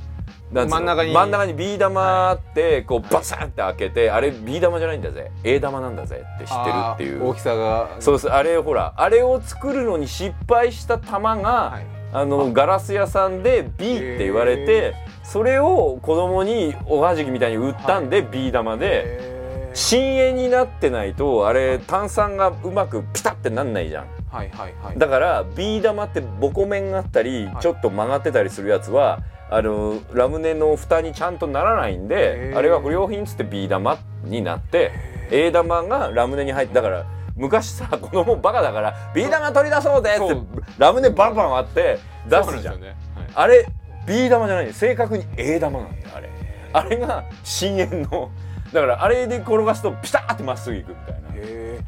[0.53, 1.11] 真ん中に。
[1.11, 5.31] 真ん中にビー玉あって、こうバサンって開けてあれビー玉じゃないんだぜ。
[5.43, 7.27] A 玉なんだぜって知ってるっていう。
[7.27, 7.89] 大きさが。
[7.99, 19.35] そうそうあれほらあれを作るのに失敗した玉が、はいあのガラス屋さんで B って言われてそれを子供におはじきみたいに売ったんで、ビー玉で。
[19.73, 24.07] 深淵になってないとあれ炭酸がうまくピタってなんないじゃん。
[24.31, 24.97] はいはいはい。
[24.97, 27.61] だからビー玉ってボコ面があったり、はい。
[27.61, 34.91] ちょっと曲がってたりするやつはあのラムネの蓋にちゃんとならないんであれが不良品っつってビー玉になって
[35.29, 37.05] A 玉がラムネに入ってだから
[37.35, 40.37] 昔さ子供バカだからビー玉取り出そうぜって
[40.77, 42.81] ラムネバンバン割って出すじゃん。
[42.81, 42.95] ね。
[43.33, 43.67] あれ
[44.07, 44.73] ビー玉じゃない。
[44.73, 46.29] 正確に A 玉なんだよあれ。
[46.73, 48.31] あれが深淵の
[48.71, 51.29] だからあれで転がすとピタッてまっすぐいくみたいな。
[51.29, 51.79] へえ。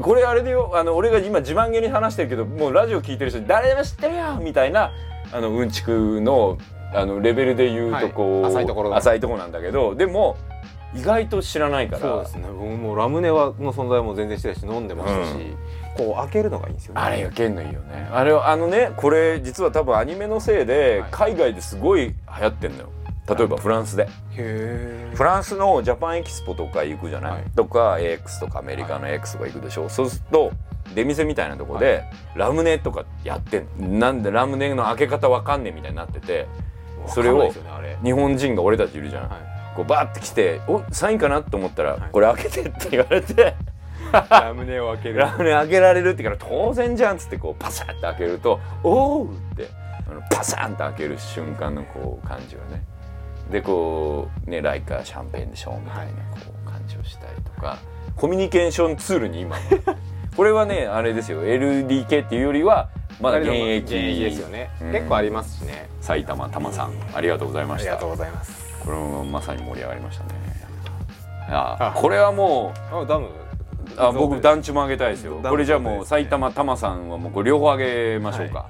[0.00, 0.70] これあれでよ。
[0.74, 4.92] あの俺が今自慢げに話してるけどもうラジオ聞いてる人誰でも知ってるよみたいな
[5.32, 6.58] あのうんちくの
[6.94, 8.52] あのレベルで言うとこう、はい。
[8.52, 10.36] 浅いとこ浅いところなんだけどでも
[10.94, 12.00] 意外と知らないから。
[12.00, 12.48] そうですね。
[12.48, 15.56] 僕もラムネはの存在も全然してたし飲んでましたし、
[15.96, 17.00] こう開けるのがいいんですよね。
[17.00, 18.08] あれがけんのいいよね。
[18.12, 21.10] あれあのねこれ実は多分アニメのせいではい。
[21.10, 22.88] 海外ですごい流行ってんのよ。
[23.28, 24.04] 例えばフランスで。
[24.04, 27.44] へえフランスのジャパンエキスポとか行くじゃない、はい。
[27.54, 30.52] とか AX とかアメリカの X とか行くでしょ、そうすると
[30.94, 36.48] 出店みたいなとこで、ラムネとかやってんなんでラムネの開け方わかんねえみたいになってて
[37.06, 37.52] それを
[38.02, 42.00] 日本人が俺たちいるじゃん、はいこうバーって来て「おサインかな?」と思ったら、はい。
[42.12, 43.54] これ開けて」って言われて。
[44.28, 45.18] ラムネを開ける。
[45.18, 49.68] ラムネ開けられるってから当然じゃんっつってこうパサッて開けると「おう!」って
[50.10, 52.84] あのパサンって開ける瞬間のこう感じはね。
[53.50, 57.78] でこうねライカシャンペーンでしょみたいなこう感じをしたりとか。
[58.14, 59.56] コミュニケーションツールに今。
[60.36, 61.42] これはねあれですよ。
[61.44, 62.88] LDK っていうよりは
[63.20, 64.92] まだ現役現役ですよね、うん。
[64.92, 65.88] 結構ありますしね。
[66.00, 67.92] 埼玉玉さんありがとうございました。
[67.92, 70.30] ありがとうございますこれもまさに盛り上がりましたね。
[71.48, 71.92] ああ。
[71.94, 73.28] これはもうあダム。
[73.96, 75.40] あ僕団地もあげたいですよ。
[75.42, 78.66] これじゃあもう埼玉タマさんはもうこれ両方あげましょうか、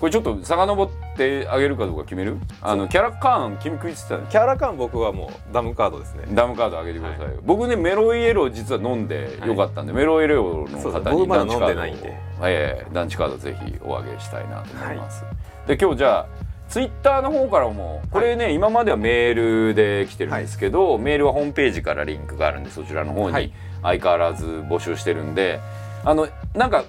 [0.00, 2.38] これちょっと遡ってあげるかどうか決める？
[2.62, 4.26] あのキャラカーン君食いついてたね。
[4.30, 6.24] キャラ感僕はもうダムカードですね。
[6.32, 12.48] ダムカードあげてくださいよ、僕ねメロイエロー実は飲んでよかったんで、メロイエローの方に団地カードを。
[12.48, 15.24] ええ団地カードぜひおあげしたいなと思います、
[15.66, 16.26] で今日じゃあ
[16.68, 23.52] ツイッターの方からもこれね、今まではメールで来てるんですけど、メールはホームページからリンクがあるんでそちらの方にはい。
[23.82, 25.60] 相変わらず募集してるんで。
[26.04, 26.84] あのなんか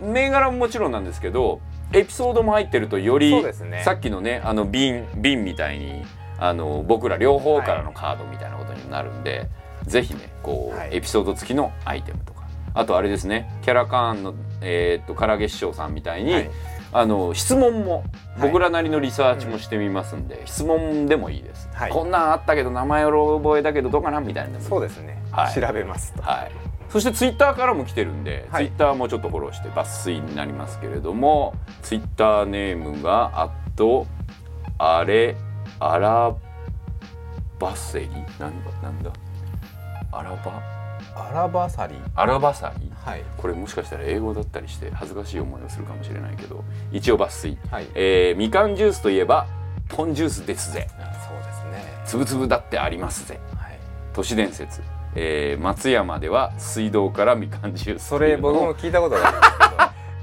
[0.00, 1.60] 銘柄ももちろんなんですけど
[1.92, 3.82] エピソードも入ってるとより、ね。
[3.84, 6.02] さっきのねあの瓶瓶みたいに
[6.38, 9.48] あの僕ら両方からのカードみたいなことになるんで、
[9.84, 10.96] ぜひねこう、はい。
[10.96, 12.40] エピソード付きのアイテムとか。
[12.74, 16.50] あとあれですねキャラカーンの、えーっと唐揚げ師匠さんみたいに、はい
[16.92, 18.04] あの質問も
[18.38, 18.48] はい。
[18.48, 21.90] 僕らなりのリサーチもしてみますんで、質問でもいいです、はい。
[21.90, 25.54] こんなんあったけど名前を覚えたけどどうかなみたいなそうですね、はい。
[25.54, 26.22] 調べますと。
[26.22, 26.52] はい、
[26.88, 28.66] そしてツイッターからも来てるんで、はい。
[28.66, 34.06] ツイッターもちょっとフォローして抜粋になりますけれどもツイッターネームがあと
[34.78, 35.36] あれ
[35.78, 36.34] アラ
[37.58, 38.08] バセリ？
[38.38, 39.12] なんだなんだ？
[40.12, 40.79] アラバ？
[41.14, 41.94] アラバサリ。
[42.14, 42.90] アラバサリ？
[43.04, 43.22] はい。
[43.36, 47.86] これもしかしたら英語だったりして恥ずかしい思いをするかもしれないけど一応抜粋、はい。
[47.94, 49.46] えーみかんジュースといえば
[49.88, 50.88] ポンジュースですぜ。
[51.26, 52.02] そうですね。
[52.04, 53.40] つぶつぶだってありますぜ。
[53.56, 53.78] はい。
[54.12, 54.82] 都市伝説、
[55.14, 58.08] えー松山では水道からみかんジュース。
[58.08, 59.50] それ僕も聞いたことがあるんです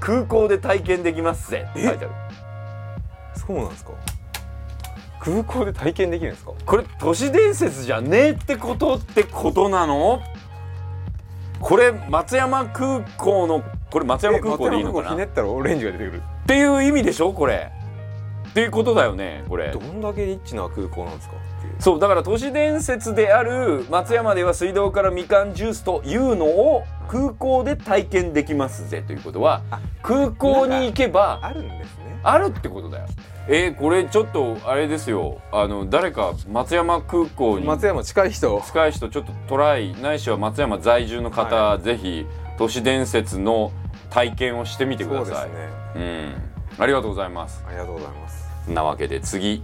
[0.00, 1.66] 空港で体験できますぜ。
[1.70, 2.14] って書いてある
[3.34, 3.92] けどそうなんですか？
[5.20, 6.52] 空港で体験できるんですか？
[6.64, 10.22] これ都市伝説じゃねえってことってことなの？
[11.60, 15.08] これ松山空港のこれ松山空港でいいのかな？
[15.08, 16.22] っひねったらオレンジが出てくる。
[16.46, 17.32] ていう意味でしょ？
[17.32, 17.72] これ。
[18.48, 19.70] っていうことだよねこれ。
[19.72, 21.34] どんだけリッチな空港なんですか
[21.78, 32.18] そうだから都市伝説である松山では水道からみかんジュースというのを空港で体験できますぜということはあ空港に行けばあるんですね。
[32.24, 33.06] あるってことだよ
[33.50, 35.40] えー、これちょっとあれですよ。
[35.52, 38.62] あの誰か松山空港に松山近い人。
[38.66, 42.26] 近い人ちょっとトライないしは松山在住の方、はぜひ
[42.58, 43.72] 都市伝説の
[44.10, 45.34] 体験をしてみてください。
[45.34, 45.68] そうですね。
[46.76, 46.82] うん。
[46.82, 47.64] ありがとうございます。
[47.66, 48.70] ありがとうございます。
[48.70, 49.62] なわけで次。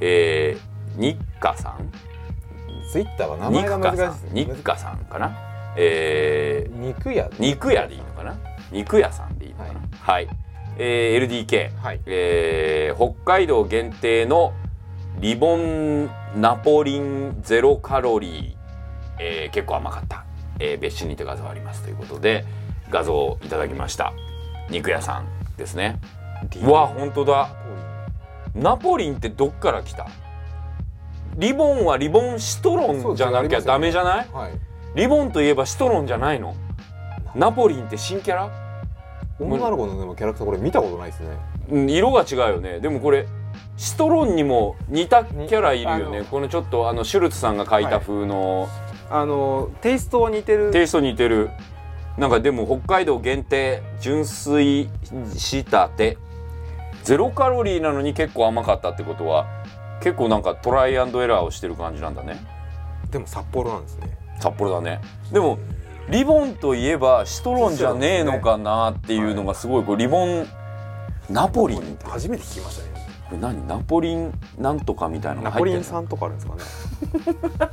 [0.00, 1.90] えー、日課さん。
[2.90, 4.44] ツイッターは名日前が課さん難しい。
[4.44, 4.98] 日課さん。
[5.06, 5.34] かな。
[5.76, 7.30] えー、肉屋。
[7.38, 8.36] 肉屋でいいのかな。
[8.70, 9.80] 肉屋さんでいいのかな。
[10.00, 10.28] はい、
[10.78, 12.00] えー、LDK、はい。
[12.06, 14.52] えー北海道限定の
[15.20, 18.54] リボンナポリンゼロカロリー、
[19.18, 20.24] えー結構甘かった、
[20.58, 22.44] えー別紙にて画像ありますということで
[22.90, 24.12] 画像をいただきました。
[24.70, 25.98] 肉屋さんですね。
[26.62, 27.48] うわ本当だ。
[28.54, 30.06] ナポリンってどっから来た？
[31.36, 34.28] リボンはリボンシトロンじゃなきゃダメじゃない？
[34.32, 34.52] はい。
[34.94, 36.54] リボンといえばシトロンじゃないの？
[37.34, 38.50] ナポリンって新キャラ？
[39.40, 41.28] 女の子のでもキャラクターこれ見たことないですね。
[41.70, 42.80] うん色が違うよね。
[42.80, 43.26] でもこれ
[43.76, 46.24] シトロンにも似たキャラいるよね。
[46.30, 48.68] このちょっとあのシュルツさんが描いた風の、
[49.10, 50.70] あのテイストは似てる。
[50.70, 51.50] テイスト似てる。
[52.18, 54.88] なんかでも北海道限定純粋
[55.34, 56.18] 仕立て。
[57.02, 59.46] ゼロカロリーなのに結構甘かったってことは
[60.00, 62.40] 結構なんかトライアンドエラーをしてる感じなんだね。
[63.10, 64.16] でも札幌なんですね。
[64.38, 65.00] 札幌だね。
[65.32, 65.58] でも
[66.08, 70.46] リボンといえばシトロンじゃねえのかなっていうのがすごいこうリボン
[71.30, 72.06] ナポリンって。
[72.06, 73.06] 初めて聞きましたね。
[73.28, 73.66] これ何？
[73.66, 77.68] ナポリンなんとかみたいなのがナポ入ってるリン酸とかあるんですかね。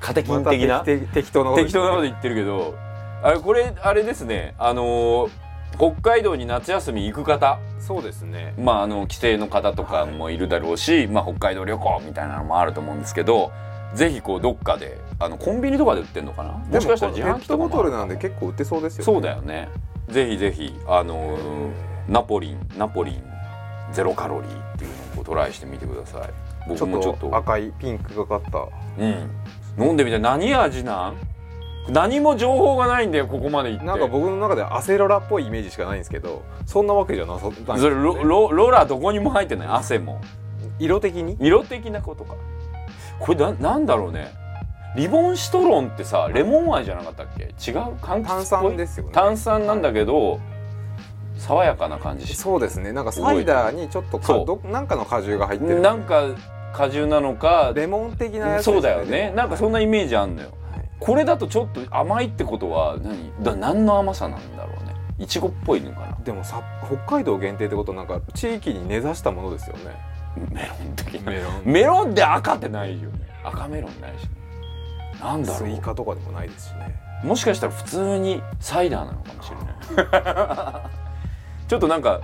[0.00, 0.74] カテキン的な？
[0.74, 2.74] また適適当なこと適当なこと言ってるけど
[3.22, 4.54] あれこれあれですね。
[4.58, 5.30] あのー
[5.76, 7.58] 北海道に夏休み行く方。
[7.80, 8.54] そうですね。
[8.56, 13.50] まああの帰省の方とかもいるだろうし、まあ、北海道旅行みたいなのもあると思うんですけど
[13.94, 16.52] ぜひこうどっかであのコンビニとかで売ってんのかな？
[16.52, 17.64] もしかしたら自販機とか。
[17.64, 19.04] もペットボトルなんで結構売ってそうですよね。
[19.04, 19.68] そうだよね。
[20.08, 21.70] ぜひぜひあのー
[22.08, 23.22] ナポリンナポリン
[23.92, 26.76] ゼロカロリーっていうのをトライしてみてください。
[26.76, 28.68] ちょ僕もちょっと赤いピンクがかった。
[28.98, 29.30] うん。
[29.78, 31.16] 飲んでみて何味なん？
[31.88, 39.68] 何も情報がないんだよここまでなんか僕の中ではアセロラっぽいイメージしかないんですけどそんなわけじゃなさそうそれロロロラどこにも入ってない。
[39.68, 40.20] 汗も。
[40.78, 41.36] 色的に？
[41.40, 42.36] 色的なことか
[43.20, 44.32] これななんだろうね。
[44.96, 47.44] リボンシトロンってさレモン味じゃなかったっけ？
[47.44, 47.78] 違う？
[48.00, 49.12] 柑橘炭酸ですよね。
[49.12, 50.40] 炭酸なんだけど、
[51.36, 52.92] 爽やかな感じしそうですね。
[52.92, 55.80] なんかサイダーにちょっとかどなんかの果汁が入ってる。
[55.80, 56.28] なんか
[56.72, 59.32] 果汁なのかレモン的なやつそうだよね。
[59.34, 60.50] なんかそんな、なイメージあんのよ。
[60.72, 60.88] はい。
[61.00, 63.32] これだとちょっと甘いってことは何？
[63.42, 64.94] だ何の甘さなんだろうね。
[65.18, 66.18] いちごっぽいのかな。
[66.24, 70.13] でもさ北海道限定ってことはなんか地域に根ざしたものですよね
[70.52, 71.30] メロン的な。
[71.30, 71.62] メロン。
[71.64, 73.18] メロンで赤ってないよね。
[73.44, 74.22] 赤メロンないし。
[74.24, 74.44] ね
[75.20, 76.94] なんだろスイうカとかでもないですしね。
[77.22, 80.90] もしかしたら普通にサイダーなのかもしれない。
[81.66, 82.20] ちょっとなんか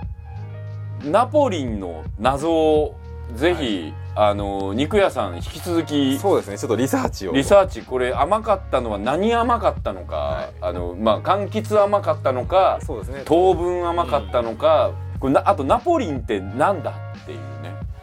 [1.03, 2.95] ナポリンの謎を
[3.33, 6.57] ぜひ、あの肉屋さん引き続きそうですね。
[6.57, 7.33] ちょっとリサーチを。
[7.33, 10.53] リサーチこれ甘かったのは何甘かったのか、はい。
[10.61, 13.21] あのまあ柑橘甘かったのかそうですね。
[13.25, 16.93] 糖分甘かったのか、これなあとナポリンってなんだ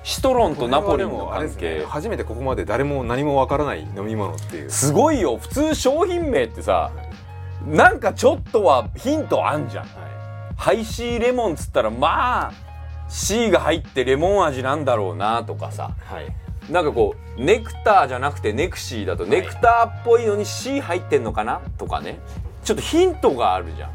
[0.09, 1.81] シトロンとナポリンの関係。
[1.81, 1.85] ね。
[1.85, 4.71] 初めてここまで誰も何もわからない飲み物っていう。
[4.71, 5.37] すごいよ。
[5.37, 6.91] 普通商品名ってさ
[7.67, 9.87] なんかちょっとはヒントあんじゃん。
[10.57, 12.53] ハイシーレモンっつったらまあ
[13.11, 15.91] C が入ってレモン味なんだろうなとかさ。
[16.07, 16.73] はい。
[16.73, 22.19] なんかこうネクターじゃなくてネクシーだとネクターっぽいのに C 入ってんのかなとかね。
[22.65, 23.91] ちょっとヒントがあるじゃん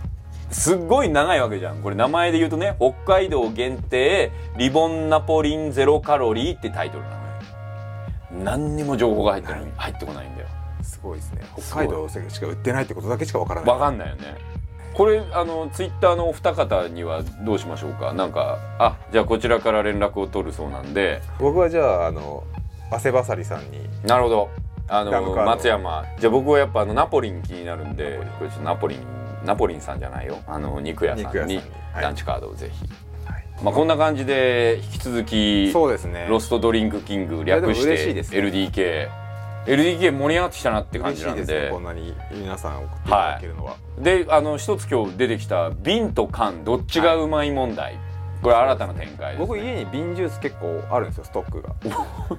[0.54, 1.82] すっごい長いわけじゃん。
[1.82, 7.20] これ名前で言うとね北海道限定リボンナポリンゼロカロリーってタイトルなのよ。
[8.44, 10.48] 何にも情報が入ってない入ってこないんだよ。
[10.82, 11.42] すごいですね。
[11.58, 13.70] 北海道しか売ってないってことだけしかわからない。
[13.70, 14.38] わかんないよね。
[14.94, 18.14] これあのツイッターのお二方にはどうしましょうか？
[18.14, 21.22] なんかあじゃあこちらから連絡を取るそうなんで。
[21.40, 22.44] 僕はじゃああの
[22.92, 23.80] 汗ばさりさんに。
[24.04, 24.50] なるほど。
[24.88, 26.06] あの松山。
[26.20, 29.00] じゃあ僕はやっぱあのナポリン気になるんでこれちょっとナポリン
[29.46, 30.40] ナポリンさんじゃないよ。
[30.48, 31.62] あの肉屋さんに。
[31.96, 32.86] ランチカードをぜひ、
[33.32, 33.46] はい。
[33.64, 36.28] まあこんな感じで引き続きそうですね。
[36.30, 38.40] ロストドリンクキング略して嬉しいですね。
[38.40, 39.10] LDK
[39.66, 41.46] LDK 盛り上がってきたなって感じなんで。
[41.46, 47.98] ねこんなに皆さん送っていただけるのは、であの一つ今日出てきた瓶と缶どっちがうまい問題、
[48.42, 51.76] これ新たな展開です、ね、僕家に瓶ジュース結構あるんですよストックが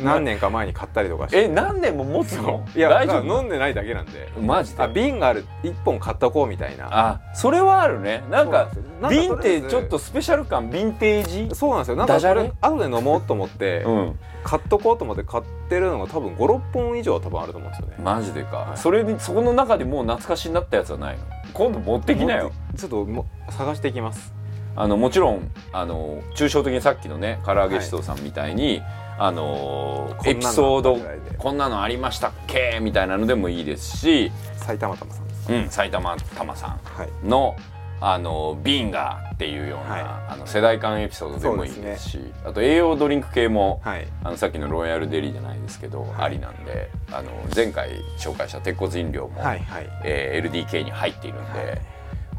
[0.04, 1.44] 何年か前に買ったりとかして。
[1.44, 2.66] え何年も持つの？
[2.74, 3.40] いや大丈夫？
[3.40, 4.32] 飲んでないだけなんで。
[4.40, 4.82] マジで？
[4.82, 6.88] あ瓶がある1本買っとこうみたいな。
[6.90, 8.22] あそれはあるね。
[8.30, 8.68] なんか
[9.08, 11.54] 瓶ってちょっとスペシャル感ヴィンテージ？
[11.54, 11.96] そうなんですよ。
[11.96, 14.18] なんかそれ後で飲もうと思って、うん。
[14.42, 17.96] 買っとこうと思って買ってるのが多分56本以上は多分あると思うんですよね。
[18.02, 18.78] マジでか、はい。
[18.78, 21.24] それにそこの中でもう懐かしになったやつはないの？
[21.52, 22.52] 今度持ってきなよ。
[22.76, 24.32] ちょっとも探していきます。
[24.76, 30.98] あのもちろんあの抽象的にさっきのね唐揚げしとうさんみたいに、あのこんなのエピソード
[31.36, 32.78] こんなのありましたっけ？
[32.80, 35.52] みたいなのでもいいですし、埼玉玉さんです。
[35.52, 37.26] うん、埼玉玉さはい。
[37.26, 37.54] んの
[38.00, 40.02] あのビンガーっていうような、はい。
[40.30, 42.32] あの世代間エピソードでもいいですし。
[42.46, 44.08] あと栄養ドリンク系も、はい。
[44.24, 46.10] あのさっきのロイヤルデリーじゃないですけど、はい。
[46.20, 49.88] ありなんであの前回紹介した鉄骨飲料も、はいはい。
[50.02, 51.80] えー LDK に入っているんで、はい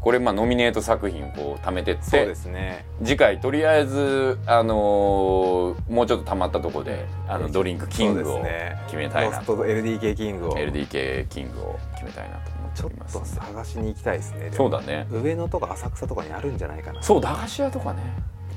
[0.02, 2.84] これまあノミネート作品をこう貯めてってそうですね。
[3.04, 8.42] 次回とりあえず、あのーもうちょっと溜まったところであのドリンクキングを
[8.86, 10.52] 決めたいなと、ロスト LDK キングを。
[10.54, 13.18] LDK キングを決めたいなと思ってちょっおります。
[13.20, 15.06] と探しに行きたいですねそうだね。
[15.10, 17.00] 上野とか浅草とかにあるんじゃないかな。
[17.00, 18.00] そう駄菓子屋とかね。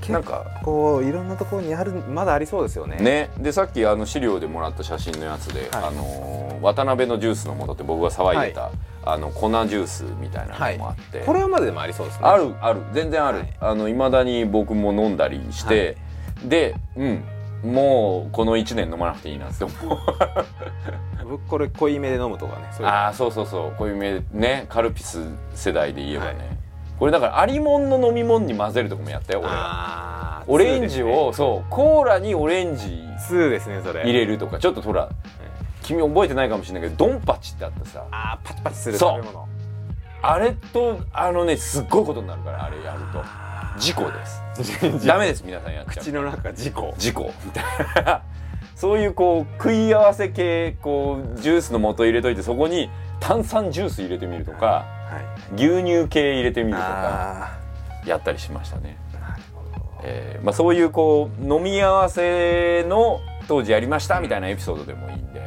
[0.10, 2.98] なんかこういろんなところにあるまだありそうですよね。
[2.98, 3.30] ね。
[3.38, 5.84] でさっきあの資料でもらった写真のやつで、はい。
[5.86, 8.72] あのー渡辺のジュースの素って僕が騒いでた、
[9.06, 12.26] あの粉ジュースみたいなのもあって、これはまだでもありそうですね。
[12.26, 12.82] あるある。
[12.94, 13.58] 全然ある、はい。
[13.60, 15.98] あの未だに僕も飲んだりして、
[16.44, 17.24] でうん。
[17.64, 19.98] もうこの1年飲まなくていいなって思う。
[21.28, 23.76] 僕これ濃いめで飲むとかねああそうそうそう。
[23.78, 24.66] こういうめね。
[24.70, 25.24] カルピス
[25.56, 26.58] 世代で言えばね、
[27.00, 29.50] これだからありもんの飲み物に混ぜるとかもやったよ俺。
[29.50, 31.34] はオレンジを、ね。
[31.34, 31.70] そう。
[31.72, 34.04] コーラにオレンジツーですねそれ。
[34.04, 35.10] 入れるとかちょっとほら
[35.86, 38.06] 君覚えてないかもしれないけどドンパチってあったさ。
[38.12, 39.22] あーパチパチするそう。
[39.22, 39.48] 食べ物。
[40.22, 43.24] あれとあのねすっごいことになるからあれやると。
[43.80, 44.42] 事故です。
[45.06, 46.04] ダメです皆さんやっちゃう。
[46.04, 46.94] 口の中事故。
[46.98, 47.32] 事故。
[47.44, 47.64] みたい
[48.04, 48.22] な
[48.76, 54.86] そういうこう食い合わせ系こうジュースの素入れといてそこに炭酸ジュース入れてみるとかは
[55.52, 55.56] い。
[55.56, 57.58] 牛乳系入れてみるとかあ
[58.06, 60.02] やったりしましたね、ーなるほど。
[60.04, 65.42] えーまあ、そういうこう飲み合わせの当時やりましたみたいなエピソードでもいいんで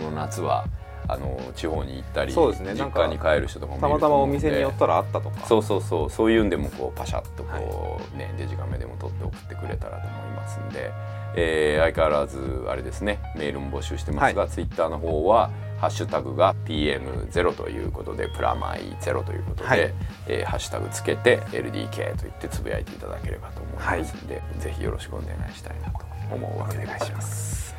[0.00, 0.66] この夏は
[1.08, 2.74] あの地方に行ったりそうですね。
[2.74, 5.30] 実家に帰る人とかもたまたまお店に寄ったらあったと。
[5.30, 10.92] かそうそうそうそういうんでもこうパシャッとこう、ねデジカメでも撮って送ってくれたらと思いますんで、
[11.34, 12.38] えー相変わらず
[12.68, 19.80] あれですねメールも募集してますが、ツイッターの方はハッシュタグが PM0 ということでプラマイ0ということで、はい。
[20.28, 27.69] えーハッシュタグつけて LDK と言ってつぶやいていただければと思いますんで、ぜひよろしくお願いしたいなと思うわけでございます。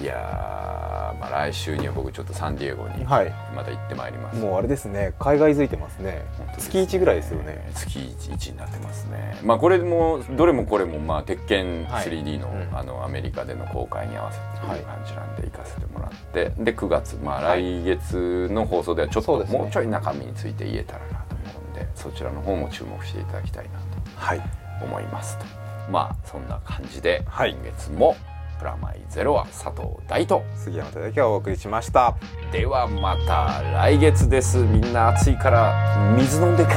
[0.00, 3.32] いやー、まあ、来週には僕ちょっとサンディエゴにはい。
[3.54, 4.40] また行ってまいります。
[4.40, 6.24] もうあれですね海外づいてますね。
[6.38, 7.70] 本当です月1ぐらいですよね。
[7.74, 9.38] 月 1, になってますね。
[9.44, 12.06] まあこれもどれもこれもまあ鉄拳はい。
[12.08, 12.76] 3D の,、うん。
[12.78, 17.82] あのアメリカでの公開に合わせていいう感じなんで行かせてもらって、で9月まあはい。
[17.82, 23.70] 来月の放送ではちょっともうちょい中身について言えたらなと思うんでそちらの方も注目していただきたいな
[24.16, 24.40] はい。
[24.80, 25.44] と思いますと。
[25.90, 27.52] まあそんな感じではい。
[27.52, 28.16] 今月も
[28.62, 32.14] プラマイゼロは佐藤大と杉山忠之がお送りしました。
[32.52, 34.58] ではまた来月です。
[34.58, 36.70] みんな暑いから水飲んでか